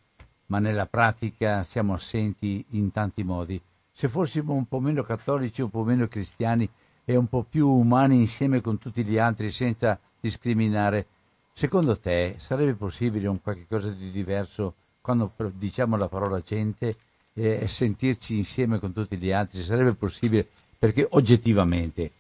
[0.47, 3.61] ma nella pratica siamo assenti in tanti modi.
[3.93, 6.69] Se fossimo un po' meno cattolici, un po' meno cristiani
[7.05, 11.07] e un po' più umani insieme con tutti gli altri senza discriminare,
[11.53, 16.97] secondo te sarebbe possibile un qualche cosa di diverso quando diciamo la parola gente
[17.39, 20.47] e sentirci insieme con tutti gli altri, sarebbe possibile,
[20.79, 22.11] perché oggettivamente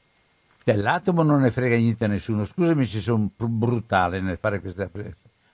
[0.62, 2.44] dell'atomo non ne frega niente a nessuno.
[2.44, 4.90] Scusami se sono brutale nel fare queste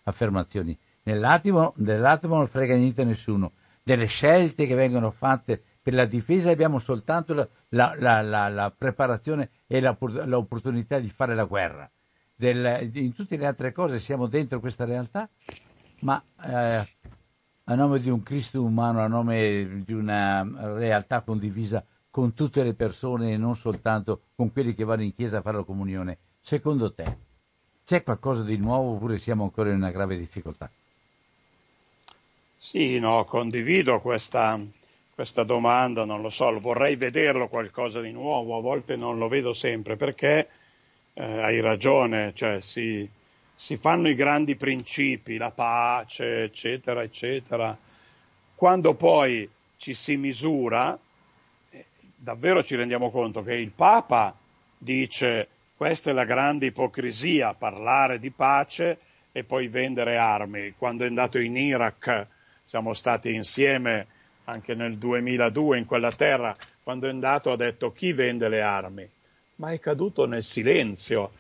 [0.03, 0.77] affermazioni.
[1.05, 3.53] Nell'atomo, dell'atomo non frega niente a nessuno.
[3.85, 9.51] Delle scelte che vengono fatte per la difesa abbiamo soltanto la, la, la, la preparazione
[9.67, 11.89] e l'opportunità di fare la guerra.
[12.35, 15.29] Del, in tutte le altre cose siamo dentro questa realtà,
[16.01, 16.85] ma eh,
[17.73, 20.47] a nome di un Cristo umano, a nome di una
[20.77, 25.39] realtà condivisa con tutte le persone e non soltanto con quelli che vanno in chiesa
[25.39, 26.19] a fare la comunione.
[26.41, 27.17] Secondo te
[27.85, 30.71] c'è qualcosa di nuovo oppure siamo ancora in una grave difficoltà?
[32.59, 34.61] Sì, no, condivido questa,
[35.15, 39.55] questa domanda, non lo so, vorrei vederlo qualcosa di nuovo, a volte non lo vedo
[39.55, 40.49] sempre perché
[41.15, 43.09] eh, hai ragione, cioè si,
[43.55, 47.77] si fanno i grandi principi, la pace, eccetera, eccetera.
[48.55, 50.99] Quando poi ci si misura,
[51.71, 51.85] eh,
[52.17, 54.37] davvero ci rendiamo conto che il Papa
[54.79, 58.99] dice questa è la grande ipocrisia, parlare di pace
[59.33, 60.75] e poi vendere armi.
[60.77, 62.27] Quando è andato in Iraq
[62.63, 64.07] siamo stati insieme
[64.45, 69.09] anche nel 2002 in quella terra, quando è andato ha detto chi vende le armi,
[69.57, 71.33] ma è caduto nel silenzio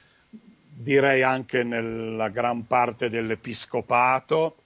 [0.75, 4.57] direi anche nella gran parte dell'episcopato,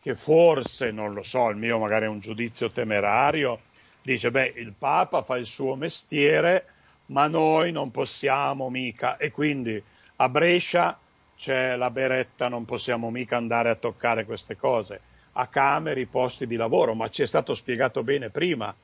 [0.00, 3.60] che forse, non lo so, il mio magari è un giudizio temerario,
[4.02, 6.64] dice, beh, il Papa fa il suo mestiere,
[7.06, 9.82] ma noi non possiamo mica, e quindi
[10.16, 10.98] a Brescia
[11.36, 15.00] c'è la beretta, non possiamo mica andare a toccare queste cose,
[15.32, 18.74] a Cameri, posti di lavoro, ma ci è stato spiegato bene prima.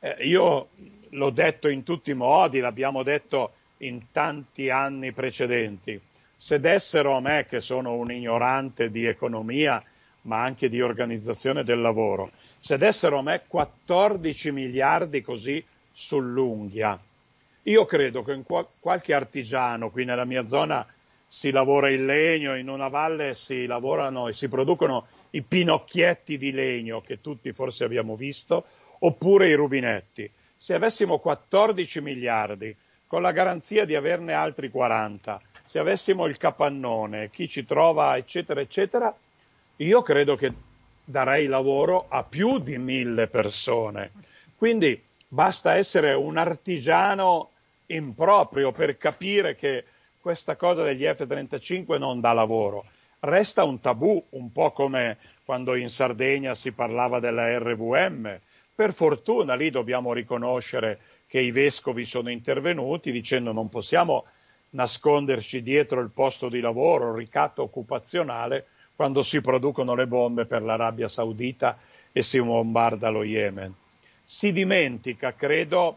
[0.00, 0.68] Eh, io
[1.10, 6.00] l'ho detto in tutti i modi, l'abbiamo detto in tanti anni precedenti.
[6.36, 9.82] Se dessero a me, che sono un ignorante di economia,
[10.22, 15.62] ma anche di organizzazione del lavoro, se dessero a me 14 miliardi così
[15.92, 16.98] sull'unghia,
[17.64, 20.86] io credo che in qualche artigiano qui nella mia zona
[21.26, 26.50] si lavora il legno, in una valle si lavorano e si producono i pinocchietti di
[26.50, 28.64] legno che tutti forse abbiamo visto,
[29.00, 30.28] oppure i rubinetti.
[30.56, 32.74] Se avessimo 14 miliardi,
[33.10, 38.60] con la garanzia di averne altri 40, se avessimo il capannone, chi ci trova, eccetera,
[38.60, 39.12] eccetera,
[39.78, 40.52] io credo che
[41.04, 44.12] darei lavoro a più di mille persone.
[44.56, 47.50] Quindi basta essere un artigiano
[47.86, 49.84] improprio per capire che
[50.20, 52.84] questa cosa degli F-35 non dà lavoro.
[53.18, 58.38] Resta un tabù, un po' come quando in Sardegna si parlava della RVM.
[58.72, 64.24] Per fortuna lì dobbiamo riconoscere che i vescovi sono intervenuti dicendo non possiamo
[64.70, 68.66] nasconderci dietro il posto di lavoro, il ricatto occupazionale,
[68.96, 71.78] quando si producono le bombe per l'Arabia Saudita
[72.10, 73.72] e si bombarda lo Yemen.
[74.24, 75.96] Si dimentica, credo,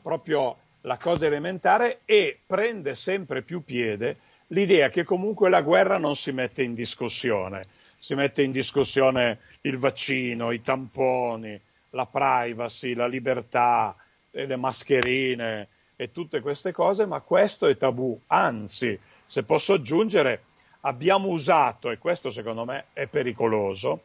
[0.00, 4.16] proprio la cosa elementare e prende sempre più piede
[4.46, 7.64] l'idea che comunque la guerra non si mette in discussione.
[7.98, 11.60] Si mette in discussione il vaccino, i tamponi,
[11.90, 13.94] la privacy, la libertà,
[14.30, 18.18] le mascherine e tutte queste cose, ma questo è tabù.
[18.28, 20.42] Anzi, se posso aggiungere,
[20.80, 24.02] abbiamo usato, e questo secondo me è pericoloso,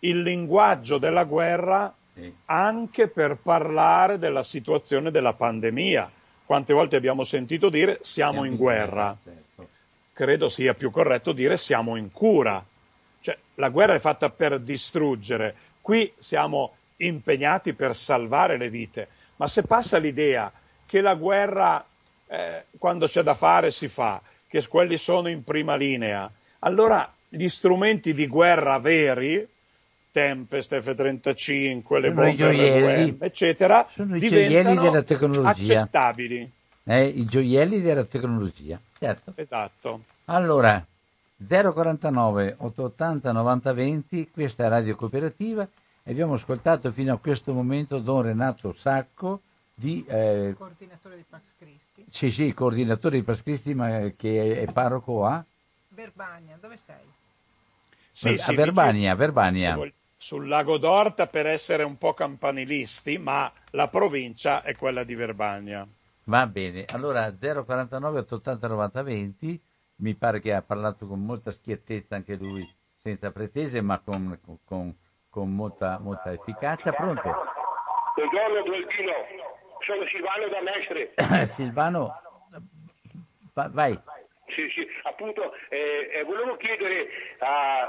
[0.00, 1.94] il linguaggio della guerra
[2.46, 6.10] anche per parlare della situazione della pandemia.
[6.44, 9.16] Quante volte abbiamo sentito dire siamo in guerra?
[9.22, 9.68] Certo.
[10.12, 12.64] Credo sia più corretto dire siamo in cura.
[13.20, 19.08] Cioè, la guerra è fatta per distruggere, qui siamo impegnati per salvare le vite.
[19.36, 20.50] Ma se passa l'idea
[20.86, 21.84] che la guerra,
[22.26, 26.30] eh, quando c'è da fare, si fa, che quelli sono in prima linea,
[26.60, 29.46] allora gli strumenti di guerra veri,
[30.10, 36.50] Tempest, F-35, le bombe RWM, eccetera, sono diventano accettabili.
[36.84, 39.32] Eh, I gioielli della tecnologia, certo.
[39.34, 40.02] Esatto.
[40.26, 40.82] Allora,
[41.46, 45.68] 049 880 90 20, questa è Radio Cooperativa
[46.10, 49.40] abbiamo ascoltato fino a questo momento Don Renato Sacco
[49.74, 50.04] di...
[50.06, 52.04] Eh, coordinatore di Pax Christi.
[52.08, 55.44] Sì, sì, coordinatore di Pax Christi, ma che è parroco a...
[55.88, 56.96] Verbania, dove sei?
[58.10, 59.92] Sì, a sì, Verbania, dice, Verbania.
[60.16, 65.86] Sul lago d'Orta per essere un po' campanilisti, ma la provincia è quella di Verbania.
[66.24, 69.60] Va bene, allora 049 880 90 20,
[69.96, 72.68] mi pare che ha parlato con molta schiettezza anche lui,
[73.00, 74.94] senza pretese, ma con, con,
[75.36, 76.92] con molta, molta efficacia.
[76.92, 77.30] Pronto?
[78.14, 79.12] Buongiorno Gualdino,
[79.84, 81.12] sono Silvano da Mestre.
[81.44, 82.10] Silvano,
[83.52, 83.92] vai.
[84.46, 87.08] Sì, sì, appunto, eh, eh, volevo chiedere
[87.40, 87.86] a,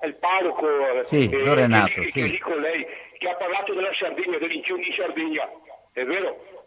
[0.00, 0.66] al parroco
[1.04, 2.30] sì, eh, Renato, che, sì.
[2.30, 2.84] che con lei,
[3.18, 5.48] che ha parlato della Sardegna, degli incendi in Sardegna,
[5.92, 6.64] è vero?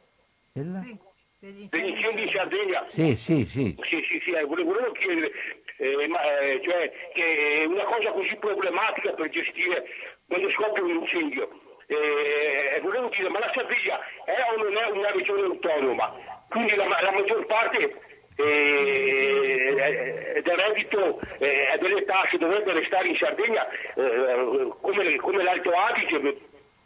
[0.53, 0.79] Della?
[0.79, 0.97] Sì.
[1.39, 2.85] Degli incendi in Sardegna?
[2.85, 3.75] Sì, sì, sì.
[3.81, 5.31] Sì, sì, sì, eh, volevo chiedere,
[5.77, 9.83] eh, ma, eh, cioè, che è una cosa così problematica per gestire
[10.31, 11.49] quando scoppia un incendio.
[11.87, 16.15] Eh, volevo dire, ma la Sardegna è o non è una regione autonoma?
[16.47, 17.99] Quindi la, la maggior parte
[18.37, 26.37] eh, del reddito eh, delle tasse dovrebbe restare in Sardegna eh, come, come l'Alto Adige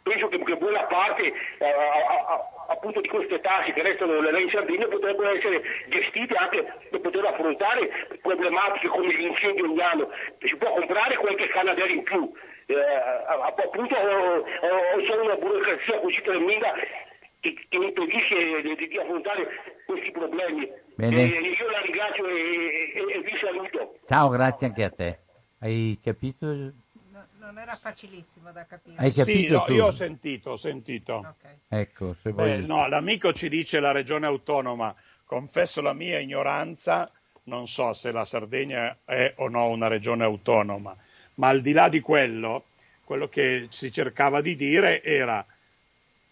[0.02, 1.34] penso che, che buona parte eh,
[2.68, 7.88] appunto di queste tasse che restano in Sardegna potrebbero essere gestite anche per poter affrontare
[8.22, 10.10] problematiche come l'incendio ogni anno.
[10.40, 12.32] Si può comprare qualche canadere in più.
[12.66, 12.74] Eh,
[13.62, 13.94] appunto
[15.06, 16.72] solo una burocrazia così tremenda
[17.40, 19.46] che, che mi impedisce di, di, affrontare
[19.86, 20.68] questi problemi.
[20.96, 21.22] Bene.
[21.22, 23.98] Eh, io la ringrazio e, e, e vi saluto.
[24.06, 25.18] Ciao, grazie anche a te.
[25.60, 26.72] Hai capito?
[27.46, 28.96] non era facilissimo da capire.
[28.96, 31.34] Hai capito sì, no, io ho sentito, ho sentito.
[31.38, 31.58] Okay.
[31.68, 32.52] Ecco, se vuoi...
[32.54, 34.92] Eh, no, l'amico ci dice la regione autonoma.
[35.24, 37.08] Confesso la mia ignoranza,
[37.44, 40.96] non so se la Sardegna è o no una regione autonoma,
[41.36, 42.64] ma al di là di quello,
[43.04, 45.44] quello che si cercava di dire era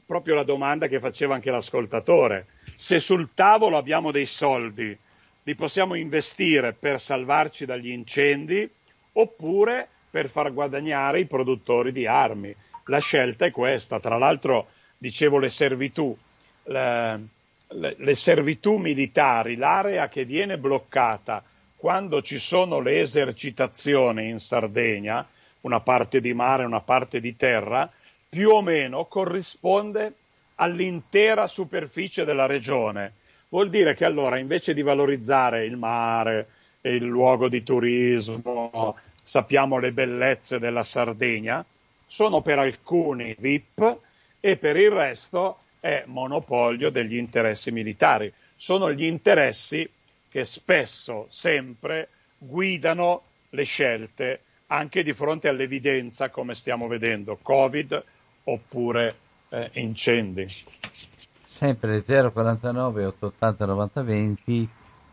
[0.06, 2.46] proprio la domanda che faceva anche l'ascoltatore.
[2.76, 4.96] Se sul tavolo abbiamo dei soldi,
[5.42, 8.68] li possiamo investire per salvarci dagli incendi
[9.12, 12.54] oppure per far guadagnare i produttori di armi.
[12.86, 14.00] La scelta è questa.
[14.00, 16.16] Tra l'altro, dicevo le servitù,
[16.64, 17.28] le,
[17.68, 21.42] le, le servitù militari, l'area che viene bloccata
[21.84, 25.28] quando ci sono le esercitazioni in Sardegna,
[25.60, 27.92] una parte di mare una parte di terra,
[28.26, 30.14] più o meno corrisponde
[30.54, 33.12] all'intera superficie della regione.
[33.50, 36.46] Vuol dire che allora invece di valorizzare il mare,
[36.80, 41.62] il luogo di turismo, sappiamo le bellezze della Sardegna,
[42.06, 43.98] sono per alcuni VIP
[44.40, 48.32] e per il resto è monopolio degli interessi militari.
[48.56, 49.86] Sono gli interessi
[50.34, 58.02] che spesso, sempre, guidano le scelte anche di fronte all'evidenza, come stiamo vedendo, Covid
[58.42, 59.14] oppure
[59.50, 60.44] eh, incendi.
[60.48, 64.68] Sempre 049 880 90 20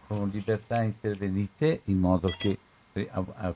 [0.07, 2.57] con libertà intervenite in modo che
[2.93, 3.09] eh,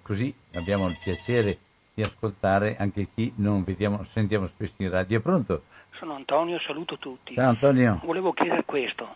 [0.03, 1.57] così abbiamo il piacere
[1.95, 5.17] di ascoltare anche chi non vediamo, sentiamo spesso in radio.
[5.17, 5.63] È pronto?
[5.93, 7.33] Sono Antonio, saluto tutti.
[7.33, 8.01] Ciao Antonio.
[8.03, 9.15] Volevo chiedere questo.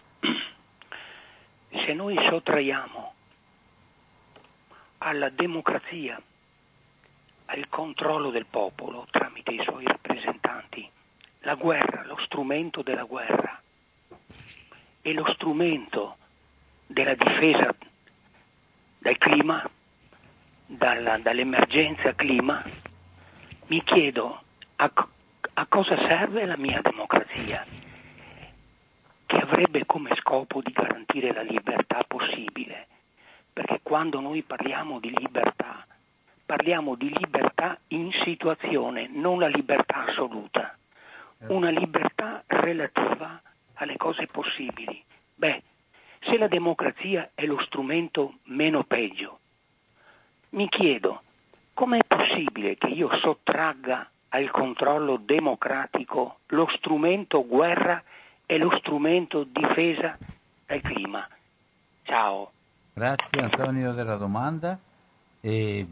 [1.70, 3.14] Se noi sottraiamo
[5.00, 6.22] alla democrazia,
[7.46, 10.90] al controllo del popolo tramite i suoi rappresentanti,
[11.41, 13.62] la guerra, lo strumento della guerra
[15.02, 16.18] e lo strumento
[16.86, 17.74] della difesa
[19.00, 19.70] dal clima,
[20.66, 22.62] dalla, dall'emergenza clima,
[23.68, 24.41] mi chiedo
[24.76, 24.91] a,
[25.54, 27.60] a cosa serve la mia democrazia,
[29.30, 32.88] che avrebbe come scopo di garantire la libertà possibile,
[33.53, 35.85] perché quando noi parliamo di libertà,
[36.43, 40.76] parliamo di libertà in situazione, non la libertà assoluta,
[41.49, 43.39] una libertà relativa
[43.76, 44.99] alle cose possibili.
[45.35, 45.61] Beh,
[46.22, 49.38] se la democrazia è lo strumento meno peggio,
[50.51, 51.22] mi chiedo
[51.76, 58.03] com'è possibile che io sottragga al controllo democratico lo strumento guerra
[58.51, 60.17] e lo strumento difesa
[60.65, 61.27] dal clima.
[62.01, 62.51] Ciao.
[62.93, 64.76] Grazie Antonio della domanda.
[65.39, 65.85] E,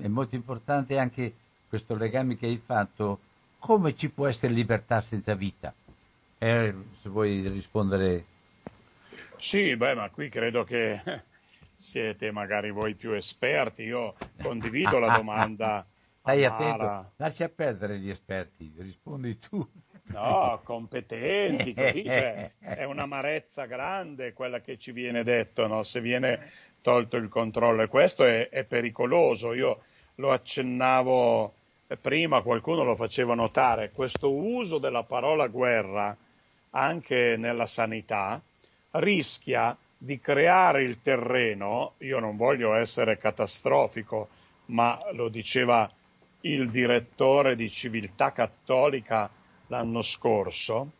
[0.00, 1.34] è molto importante anche
[1.68, 3.18] questo legame che hai fatto.
[3.58, 5.74] Come ci può essere libertà senza vita?
[6.38, 8.24] Eh, se vuoi rispondere.
[9.36, 11.02] Sì, beh, ma qui credo che
[11.74, 13.82] siete magari voi più esperti.
[13.82, 15.84] Io condivido la domanda.
[16.20, 19.68] Stai attento, lascia perdere gli esperti, rispondi tu.
[20.06, 25.82] No, competenti, così, cioè, è un'amarezza grande quella che ci viene detto, no?
[25.82, 26.50] se viene
[26.82, 29.54] tolto il controllo e questo è, è pericoloso.
[29.54, 29.82] Io
[30.16, 31.54] lo accennavo
[32.00, 36.16] prima, qualcuno lo faceva notare, questo uso della parola guerra
[36.70, 38.40] anche nella sanità
[38.92, 44.28] rischia di creare il terreno, io non voglio essere catastrofico,
[44.66, 45.90] ma lo diceva
[46.42, 49.30] il direttore di Civiltà Cattolica
[49.74, 50.90] l'anno scorso,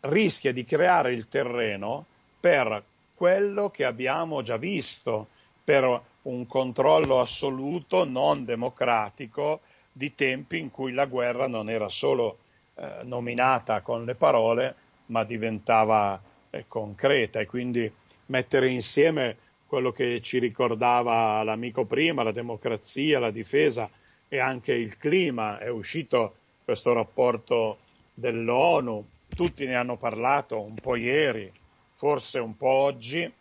[0.00, 2.04] rischia di creare il terreno
[2.40, 2.82] per
[3.14, 5.28] quello che abbiamo già visto,
[5.62, 9.60] per un controllo assoluto non democratico
[9.92, 12.38] di tempi in cui la guerra non era solo
[12.74, 14.74] eh, nominata con le parole,
[15.06, 17.90] ma diventava eh, concreta e quindi
[18.26, 19.36] mettere insieme
[19.66, 23.88] quello che ci ricordava l'amico prima, la democrazia, la difesa
[24.28, 25.58] e anche il clima.
[25.58, 26.34] È uscito
[26.68, 27.78] questo rapporto
[28.12, 29.02] dell'ONU,
[29.34, 31.50] tutti ne hanno parlato un po' ieri,
[31.94, 33.32] forse un po' oggi,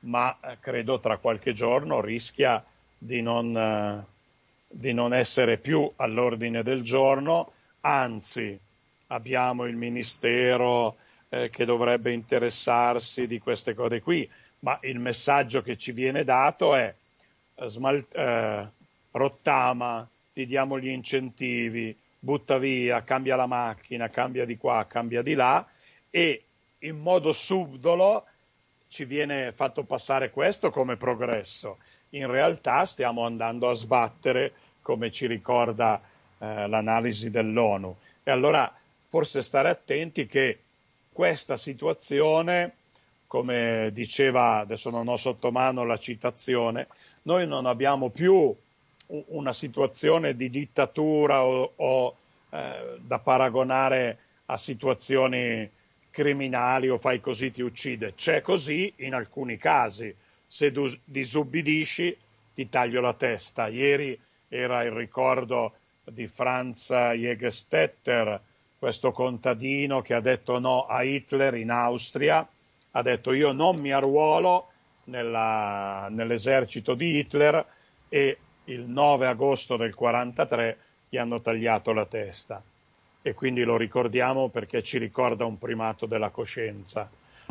[0.00, 2.64] ma eh, credo tra qualche giorno rischia
[2.98, 4.04] di non, eh,
[4.66, 7.52] di non essere più all'ordine del giorno,
[7.82, 8.58] anzi
[9.06, 10.96] abbiamo il Ministero
[11.28, 14.28] eh, che dovrebbe interessarsi di queste cose qui,
[14.60, 16.92] ma il messaggio che ci viene dato è
[17.54, 18.66] eh, smalt- eh,
[19.12, 25.34] rottama, ti diamo gli incentivi, butta via, cambia la macchina, cambia di qua, cambia di
[25.34, 25.64] là
[26.08, 26.42] e
[26.78, 28.24] in modo subdolo
[28.88, 31.78] ci viene fatto passare questo come progresso.
[32.10, 36.00] In realtà stiamo andando a sbattere, come ci ricorda
[36.38, 37.94] eh, l'analisi dell'ONU.
[38.22, 38.72] E allora
[39.08, 40.60] forse stare attenti che
[41.12, 42.74] questa situazione,
[43.26, 46.86] come diceva, adesso non ho sotto mano la citazione,
[47.22, 48.54] noi non abbiamo più
[49.06, 52.16] una situazione di dittatura o, o
[52.50, 55.68] eh, da paragonare a situazioni
[56.10, 58.14] criminali o fai così ti uccide.
[58.14, 60.14] C'è così in alcuni casi.
[60.46, 62.16] Se tu disubbidisci
[62.54, 63.66] ti taglio la testa.
[63.66, 64.18] Ieri
[64.48, 65.74] era il ricordo
[66.04, 68.40] di Franz Jägerstetter,
[68.78, 72.46] questo contadino che ha detto no a Hitler in Austria,
[72.92, 74.68] ha detto io non mi arruolo
[75.06, 77.66] nella, nell'esercito di Hitler
[78.08, 80.78] e il 9 agosto del 1943
[81.08, 82.62] gli hanno tagliato la testa
[83.22, 87.08] e quindi lo ricordiamo perché ci ricorda un primato della coscienza.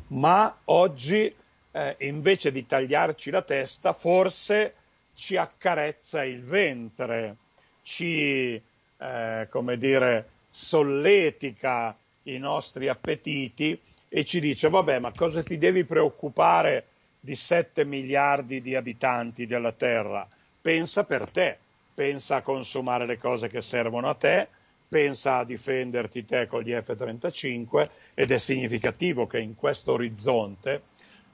[0.09, 1.33] Ma oggi
[1.71, 4.75] eh, invece di tagliarci la testa forse
[5.15, 7.37] ci accarezza il ventre,
[7.81, 8.61] ci
[8.97, 15.83] eh, come dire, solletica i nostri appetiti e ci dice vabbè ma cosa ti devi
[15.83, 16.85] preoccupare
[17.19, 20.27] di 7 miliardi di abitanti della Terra?
[20.63, 21.57] Pensa per te,
[21.93, 24.47] pensa a consumare le cose che servono a te,
[24.87, 30.83] pensa a difenderti te con gli F-35 ed è significativo che in questo orizzonte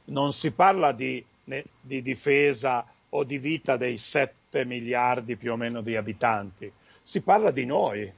[0.06, 1.24] non si parla di,
[1.80, 6.72] di difesa o di vita dei 7 miliardi più o meno di abitanti,
[7.04, 8.12] si parla di noi,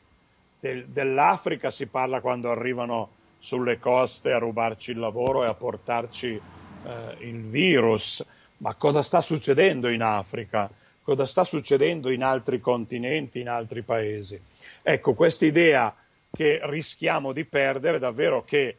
[0.62, 6.40] del, dell'Africa si parla quando arrivano sulle coste a rubarci il lavoro e a portarci
[6.86, 8.26] eh, il virus,
[8.60, 10.72] ma cosa sta succedendo in Africa?
[11.03, 14.40] Cosa sta succedendo in altri continenti, in altri paesi?
[14.84, 15.95] Ecco, questa idea
[16.32, 18.78] che rischiamo di perdere davvero che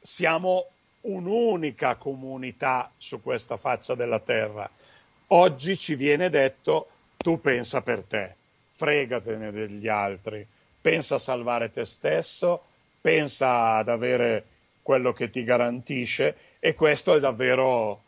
[0.00, 0.66] siamo
[1.02, 4.68] un'unica comunità su questa faccia della terra.
[5.28, 8.34] Oggi ci viene detto tu pensa per te,
[8.72, 10.46] fregatene degli altri,
[10.80, 12.62] pensa a salvare te stesso,
[13.00, 14.44] pensa ad avere
[14.82, 18.03] quello che ti garantisce e questo è davvero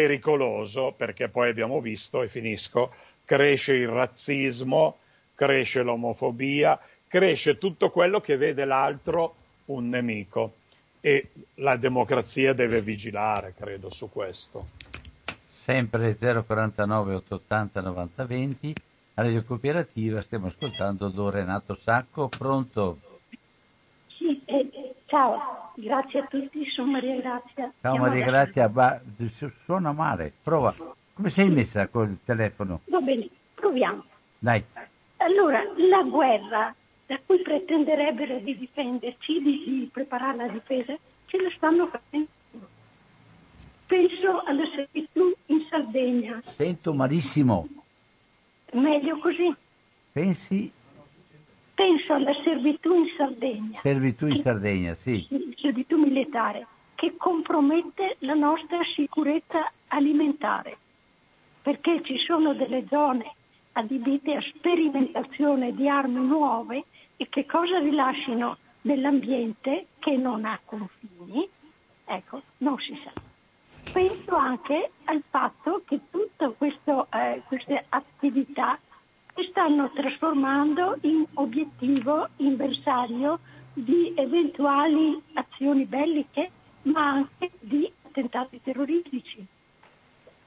[0.00, 2.90] pericoloso perché poi abbiamo visto, e finisco,
[3.26, 4.96] cresce il razzismo,
[5.34, 9.34] cresce l'omofobia, cresce tutto quello che vede l'altro
[9.66, 10.54] un nemico
[11.00, 14.68] e la democrazia deve vigilare, credo, su questo.
[15.46, 18.74] Sempre 049 880 90 20,
[19.14, 22.98] a Radio Cooperativa stiamo ascoltando Don Renato Sacco, pronto?
[24.16, 24.69] Sì, eh,
[25.10, 27.64] ciao, grazie a tutti, sono Maria Grazia.
[27.80, 28.98] Ciao Siamo Maria Grazia, ma
[29.50, 30.72] suona male, prova.
[31.12, 32.80] Come sei messa col telefono?
[32.86, 34.04] Va bene, proviamo.
[34.38, 34.64] Dai.
[35.16, 36.74] Allora, la guerra
[37.06, 40.96] da cui pretenderebbero di difenderci, di, di preparare la difesa,
[41.26, 42.28] ce la stanno facendo.
[43.86, 46.40] Penso alla servitù in Sardegna.
[46.42, 47.66] Sento malissimo.
[48.72, 49.52] Meglio così.
[50.12, 50.72] Pensi?
[51.80, 53.78] Penso alla servitù in Sardegna.
[53.78, 55.26] Servitù in Sardegna, sì.
[55.56, 60.76] Servitù militare, che compromette la nostra sicurezza alimentare,
[61.62, 63.32] perché ci sono delle zone
[63.72, 66.84] adibite a sperimentazione di armi nuove
[67.16, 71.48] e che cosa rilascino nell'ambiente che non ha confini,
[72.04, 73.10] ecco, non si sa.
[73.90, 78.78] Penso anche al fatto che tutte eh, queste attività
[79.34, 83.40] si stanno trasformando in obiettivo inversario
[83.72, 86.50] di eventuali azioni belliche,
[86.82, 89.46] ma anche di attentati terroristici.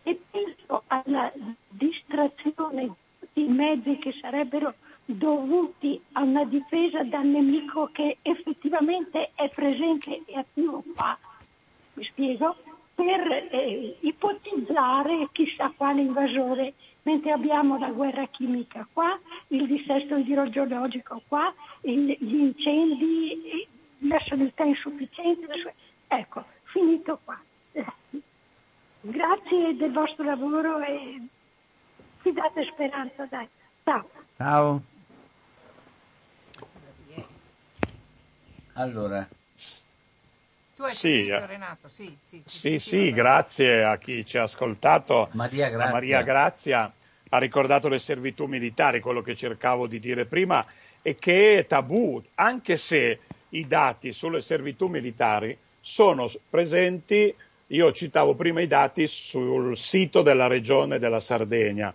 [0.03, 1.31] E penso alla
[1.69, 2.95] distrazione
[3.34, 4.73] i mezzi che sarebbero
[5.05, 11.18] dovuti a una difesa dal nemico che effettivamente è presente e attivo qua,
[11.93, 12.55] mi spiego,
[12.95, 16.73] per eh, ipotizzare chissà quale invasore,
[17.03, 23.67] mentre abbiamo la guerra chimica qua, il dissesto idrogeologico qua, il, gli incendi,
[23.99, 25.73] la sanità insufficiente.
[26.07, 27.39] Ecco, finito qua.
[29.01, 31.21] Grazie del vostro lavoro e
[32.21, 33.47] ci date speranza, dai.
[33.84, 34.09] Ciao.
[34.38, 34.81] Ciao.
[38.75, 39.27] Allora.
[40.75, 41.87] Tu hai sì, sentito, Renato?
[41.89, 45.29] Sì, sì, sì, sì grazie a chi ci ha ascoltato.
[45.33, 45.91] Maria Grazia.
[45.91, 46.93] Maria Grazia
[47.29, 50.65] ha ricordato le servitù militari, quello che cercavo di dire prima,
[51.01, 53.19] e che è tabù, anche se
[53.49, 57.33] i dati sulle servitù militari sono presenti,
[57.67, 61.93] io citavo prima i dati sul sito della regione della Sardegna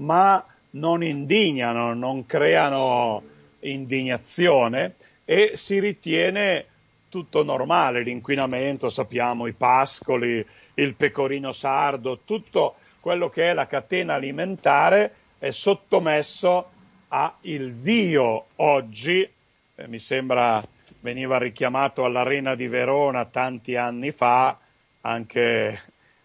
[0.00, 3.22] ma non indignano, non creano
[3.60, 4.94] indignazione
[5.24, 6.66] e si ritiene
[7.10, 14.14] tutto normale, l'inquinamento, sappiamo, i pascoli, il pecorino sardo, tutto quello che è la catena
[14.14, 16.70] alimentare è sottomesso
[17.08, 19.28] a il Dio oggi,
[19.74, 20.62] eh, mi sembra
[21.00, 24.56] veniva richiamato all'Arena di Verona tanti anni fa,
[25.02, 25.80] anche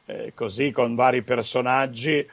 [0.05, 2.25] eh, così con vari personaggi,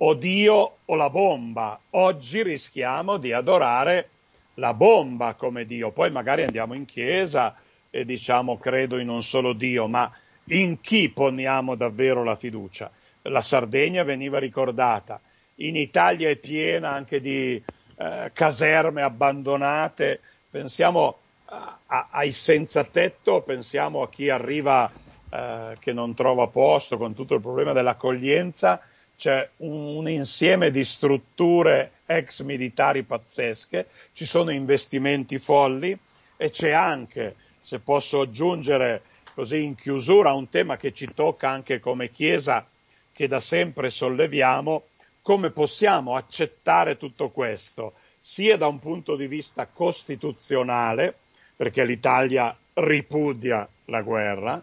[0.00, 1.80] o Dio o la bomba.
[1.90, 4.10] Oggi rischiamo di adorare
[4.54, 5.90] la bomba come Dio.
[5.90, 7.56] Poi magari andiamo in chiesa
[7.90, 10.10] e diciamo credo in un solo Dio, ma
[10.50, 12.90] in chi poniamo davvero la fiducia?
[13.22, 15.20] La Sardegna veniva ricordata,
[15.56, 17.62] in Italia è piena anche di
[17.96, 20.20] eh, caserme abbandonate,
[20.50, 24.90] pensiamo a, a, ai senza tetto, pensiamo a chi arriva
[25.30, 28.80] eh, che non trova posto con tutto il problema dell'accoglienza.
[29.16, 35.98] C'è un, un insieme di strutture ex militari pazzesche, ci sono investimenti folli
[36.36, 37.34] e c'è anche,
[37.68, 39.02] se posso aggiungere
[39.34, 42.66] così in chiusura, un tema che ci tocca anche come Chiesa,
[43.12, 44.84] che da sempre solleviamo,
[45.20, 51.14] come possiamo accettare tutto questo, sia da un punto di vista costituzionale,
[51.54, 54.62] perché l'Italia ripudia la guerra,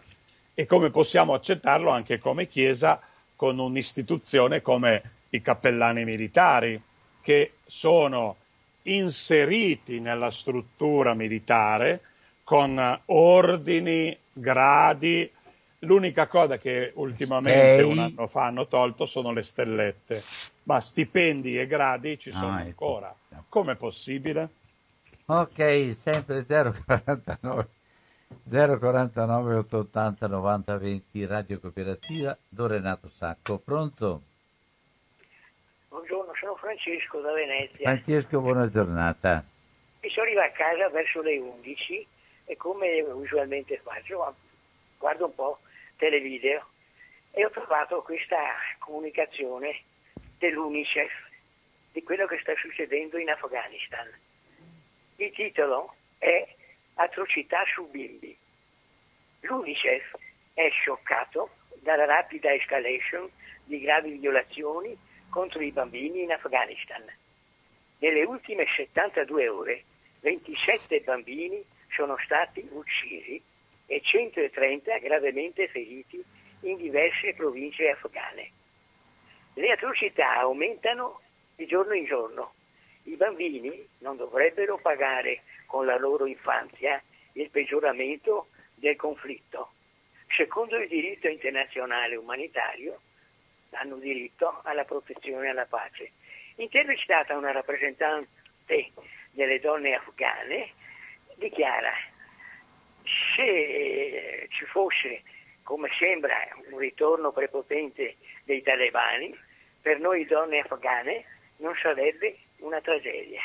[0.52, 3.00] e come possiamo accettarlo anche come Chiesa
[3.36, 6.82] con un'istituzione come i cappellani militari,
[7.22, 8.34] che sono
[8.82, 12.00] inseriti nella struttura militare
[12.46, 15.28] con ordini, gradi.
[15.80, 17.90] L'unica cosa che ultimamente Stay.
[17.90, 20.22] un anno fa hanno tolto sono le stellette,
[20.64, 22.68] ma stipendi e gradi ci sono Ah, ecco.
[22.68, 23.14] ancora.
[23.48, 24.48] Com'è possibile?
[25.26, 27.68] Ok, sempre 049
[28.48, 33.58] 049 880 90 20 Radio Cooperativa Don Renato Sacco.
[33.58, 34.22] Pronto?
[35.88, 37.90] Buongiorno, sono Francesco da Venezia.
[37.90, 39.44] Francesco, buona giornata.
[40.00, 42.06] Mi sono arrivato a casa verso le 11
[42.46, 44.34] e come usualmente faccio,
[44.98, 45.58] guardo un po'
[45.96, 46.64] televideo
[47.32, 49.82] e ho trovato questa comunicazione
[50.38, 51.12] dell'UNICEF
[51.92, 54.08] di quello che sta succedendo in Afghanistan.
[55.16, 56.46] Il titolo è
[56.94, 58.36] Atrocità su bimbi.
[59.40, 60.16] L'UNICEF
[60.54, 63.28] è scioccato dalla rapida escalation
[63.64, 64.96] di gravi violazioni
[65.28, 67.04] contro i bambini in Afghanistan.
[67.98, 69.84] Nelle ultime 72 ore
[70.20, 71.62] 27 bambini
[71.96, 73.42] sono stati uccisi
[73.86, 76.22] e 130 gravemente feriti
[76.60, 78.50] in diverse province afghane.
[79.54, 81.22] Le atrocità aumentano
[81.56, 82.52] di giorno in giorno.
[83.04, 87.02] I bambini non dovrebbero pagare con la loro infanzia
[87.32, 89.70] il peggioramento del conflitto.
[90.36, 93.00] Secondo il diritto internazionale umanitario
[93.70, 96.10] hanno diritto alla protezione e alla pace.
[96.56, 98.92] Intervistata una rappresentante
[99.30, 100.72] delle donne afghane,
[101.36, 101.92] dichiara
[103.34, 105.22] se ci fosse,
[105.62, 106.36] come sembra,
[106.70, 109.36] un ritorno prepotente dei talebani,
[109.80, 111.24] per noi donne afghane
[111.58, 113.42] non sarebbe una tragedia.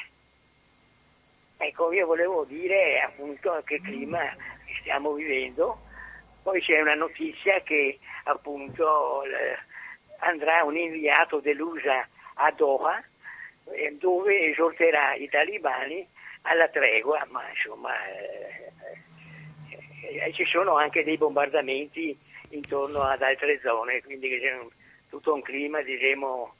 [1.58, 4.36] Ecco, io volevo dire appunto che clima
[4.80, 5.80] stiamo vivendo.
[6.42, 9.22] Poi c'è una notizia che appunto
[10.20, 13.04] andrà un inviato dell'USA a Doha
[13.74, 16.08] eh, dove esorterà i talibani
[16.44, 18.72] alla tregua, ma insomma eh,
[20.26, 22.18] eh, ci sono anche dei bombardamenti
[22.50, 24.70] intorno ad altre zone, quindi c'è un-
[25.10, 26.56] tutto un clima diciamo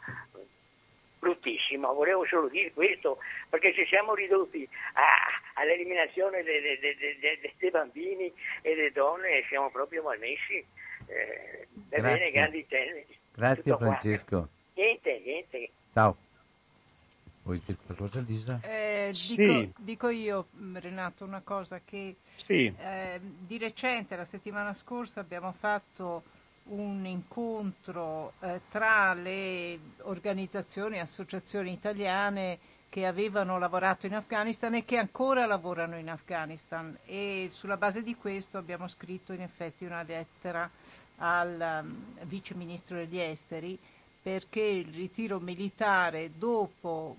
[1.20, 1.94] bruttissimo.
[1.94, 8.32] Volevo solo dire questo perché ci siamo ridotti a- all'eliminazione dei, dei- dei- dei- bambini
[8.62, 10.66] e delle donne e siamo proprio malmessi.
[11.08, 12.02] Eh, Grazie.
[12.02, 13.06] bene, grandi temi.
[13.36, 13.86] Grazie Tutto qua.
[13.88, 14.48] Francesco.
[14.76, 15.70] Niente, niente.
[15.94, 16.18] Ciao.
[17.52, 18.60] Vuoi dire qualcosa Lisa?
[18.64, 19.14] Eh, dico,
[19.44, 19.72] Sì.
[19.76, 22.74] dico io, mh, Renato, una cosa che Sì.
[22.78, 26.24] eh, di recente, la settimana scorsa, abbiamo fatto
[26.66, 32.58] un incontro eh, tra le organizzazioni e associazioni italiane
[32.88, 38.16] che avevano lavorato in Afghanistan e che ancora lavorano in Afghanistan e sulla base di
[38.16, 40.70] questo abbiamo scritto in effetti una lettera
[41.18, 43.78] al um, vice ministro degli esteri
[44.22, 47.16] perché il ritiro militare dopo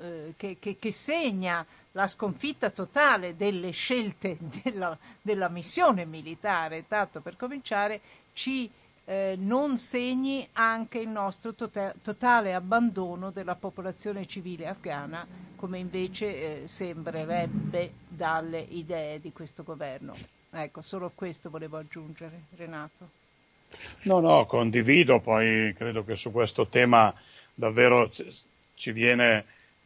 [0.00, 7.20] eh, che, che- che segna la sconfitta totale delle scelte della, della missione militare, tanto
[7.20, 8.00] per cominciare,
[8.32, 8.70] ci
[9.06, 16.64] eh, non segni anche il nostro tota- totale abbandono della popolazione civile afghana, come invece
[16.64, 20.14] eh, sembrerebbe dalle idee di questo governo.
[20.50, 23.24] Ecco, solo questo volevo aggiungere, Renato.
[24.04, 27.12] No, no, condivido, poi credo che su questo tema
[27.54, 28.08] davvero
[28.74, 29.44] ci- viene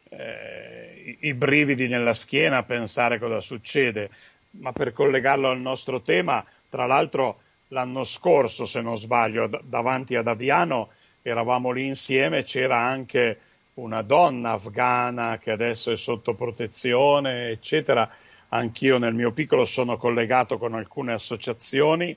[0.09, 4.09] eh, i- brividi nella schiena a pensare cosa succede,
[4.51, 10.27] ma per collegarlo al nostro tema, tra l'altro l'anno scorso, se non sbaglio, davanti ad
[10.27, 10.89] Aviano
[11.21, 13.39] eravamo lì insieme, c'era anche
[13.75, 18.09] una donna afghana che adesso è sotto protezione, eccetera.
[18.49, 22.15] Anch'io nel mio piccolo sono collegato con alcune associazioni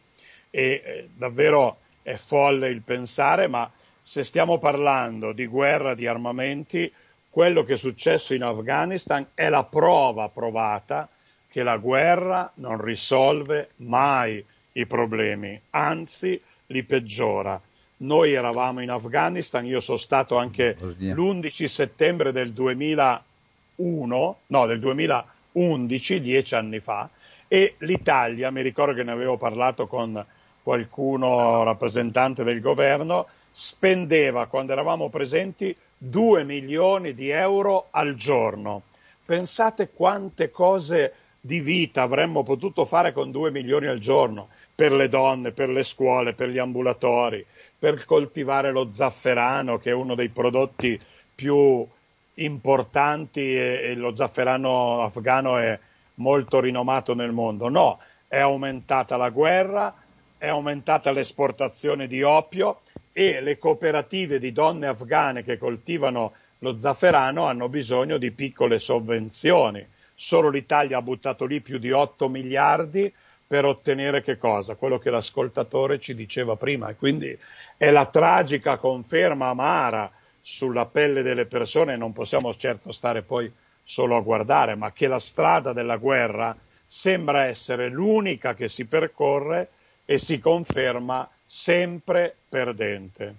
[0.55, 3.68] e eh, davvero è folle il pensare, ma
[4.01, 6.93] se stiamo parlando di guerra di armamenti,
[7.28, 11.09] quello che è successo in Afghanistan è la prova provata
[11.48, 17.60] che la guerra non risolve mai i problemi, anzi li peggiora.
[17.97, 26.20] Noi eravamo in Afghanistan, io sono stato anche l'11 settembre del 2001, no, del 2011,
[26.20, 27.10] dieci anni fa,
[27.48, 30.24] e l'Italia, mi ricordo che ne avevo parlato con
[30.64, 38.82] qualcuno rappresentante del governo, spendeva quando eravamo presenti 2 milioni di euro al giorno.
[39.24, 45.08] Pensate quante cose di vita avremmo potuto fare con 2 milioni al giorno per le
[45.08, 47.44] donne, per le scuole, per gli ambulatori,
[47.78, 50.98] per coltivare lo zafferano, che è uno dei prodotti
[51.34, 51.86] più
[52.36, 55.78] importanti e, e lo zafferano afghano è
[56.14, 57.68] molto rinomato nel mondo.
[57.68, 59.94] No, è aumentata la guerra,
[60.39, 62.81] è aumentata l'esportazione di oppio
[63.12, 69.86] e le cooperative di donne afghane che coltivano lo zafferano hanno bisogno di piccole sovvenzioni.
[70.15, 73.12] Solo l'Italia ha buttato lì più di 8 miliardi
[73.47, 74.74] per ottenere che cosa?
[74.74, 76.89] Quello che l'ascoltatore ci diceva prima.
[76.89, 77.36] E quindi
[77.77, 83.51] è la tragica conferma amara sulla pelle delle persone, non possiamo certo stare poi
[83.82, 86.56] solo a guardare, ma che la strada della guerra
[86.86, 89.70] sembra essere l'unica che si percorre
[90.05, 93.35] e si conferma sempre perdente.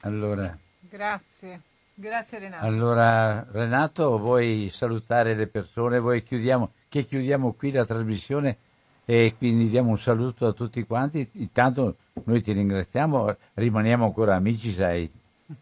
[0.00, 1.60] Allora, Grazie,
[1.94, 2.64] grazie Renato.
[2.64, 5.98] allora, Renato, vuoi salutare le persone?
[5.98, 8.56] Vuoi chiudiamo, che chiudiamo qui la trasmissione
[9.04, 11.28] e quindi diamo un saluto a tutti quanti?
[11.32, 15.10] Intanto noi ti ringraziamo, rimaniamo ancora amici, sai?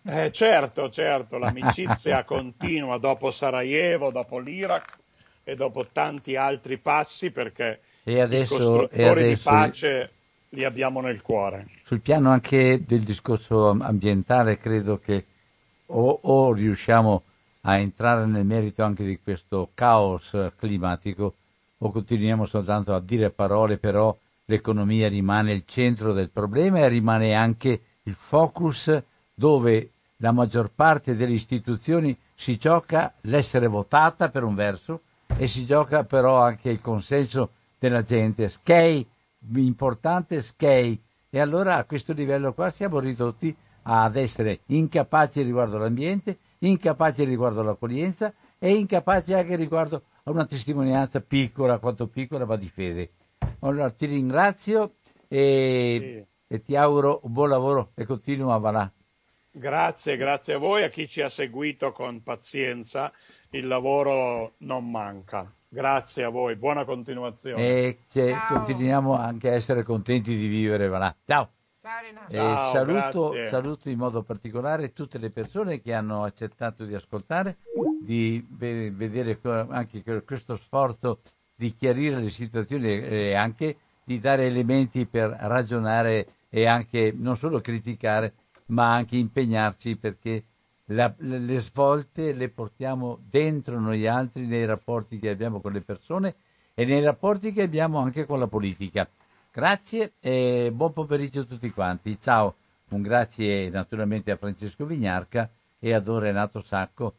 [0.05, 4.99] Eh, certo, certo, l'amicizia continua dopo Sarajevo, dopo l'Iraq
[5.45, 10.11] e dopo tanti altri passi perché E adesso- e adesso- di pace
[10.51, 11.67] li abbiamo nel cuore.
[11.83, 15.25] Sul piano anche del discorso ambientale, credo che
[15.87, 17.23] o, o riusciamo
[17.63, 21.35] a entrare nel merito anche di questo caos climatico
[21.79, 27.35] o continuiamo soltanto a dire parole, però l'economia rimane il centro del problema e rimane
[27.35, 29.03] anche il focus
[29.35, 35.01] dove la maggior parte delle istituzioni si gioca l'essere votata per un verso
[35.37, 38.49] e si gioca però anche il consenso della gente.
[38.49, 39.07] Skei,
[39.55, 41.01] importante skei.
[41.31, 47.61] E allora a questo livello qua siamo ridotti ad essere incapaci riguardo all'ambiente, incapaci riguardo
[47.61, 53.11] all'accoglienza e incapaci anche riguardo a una testimonianza piccola, quanto piccola, ma di fede.
[53.61, 54.95] Allora ti ringrazio
[55.29, 58.91] e, e ti auguro un buon lavoro e continua va là.
[59.51, 63.11] Grazie, grazie a voi, a chi ci ha seguito con pazienza,
[63.51, 65.51] il lavoro non manca.
[65.69, 67.63] Grazie a voi, buona continuazione.
[67.63, 71.15] E c'è- continuiamo anche a essere contenti di vivere va là.
[71.27, 71.51] Ciao.
[71.83, 72.33] Ciao Renato.
[72.33, 77.59] E Ciao, saluto, saluto in modo particolare tutte le persone che hanno accettato di ascoltare,
[78.01, 81.21] di ve- vedere anche que- questo sforzo
[81.55, 87.61] di chiarire le situazioni e anche di dare elementi per ragionare e anche non solo
[87.61, 88.35] criticare,
[88.67, 90.43] ma anche impegnarci perché
[90.87, 96.35] la- le svolte le portiamo dentro noi altri nei rapporti che abbiamo con le persone
[96.75, 99.09] e nei rapporti che abbiamo anche con la politica.
[99.51, 102.19] Grazie e buon pomeriggio a tutti quanti.
[102.21, 102.55] Ciao,
[102.91, 107.15] un grazie naturalmente a Francesco Vignarca e a Don Renato Sacco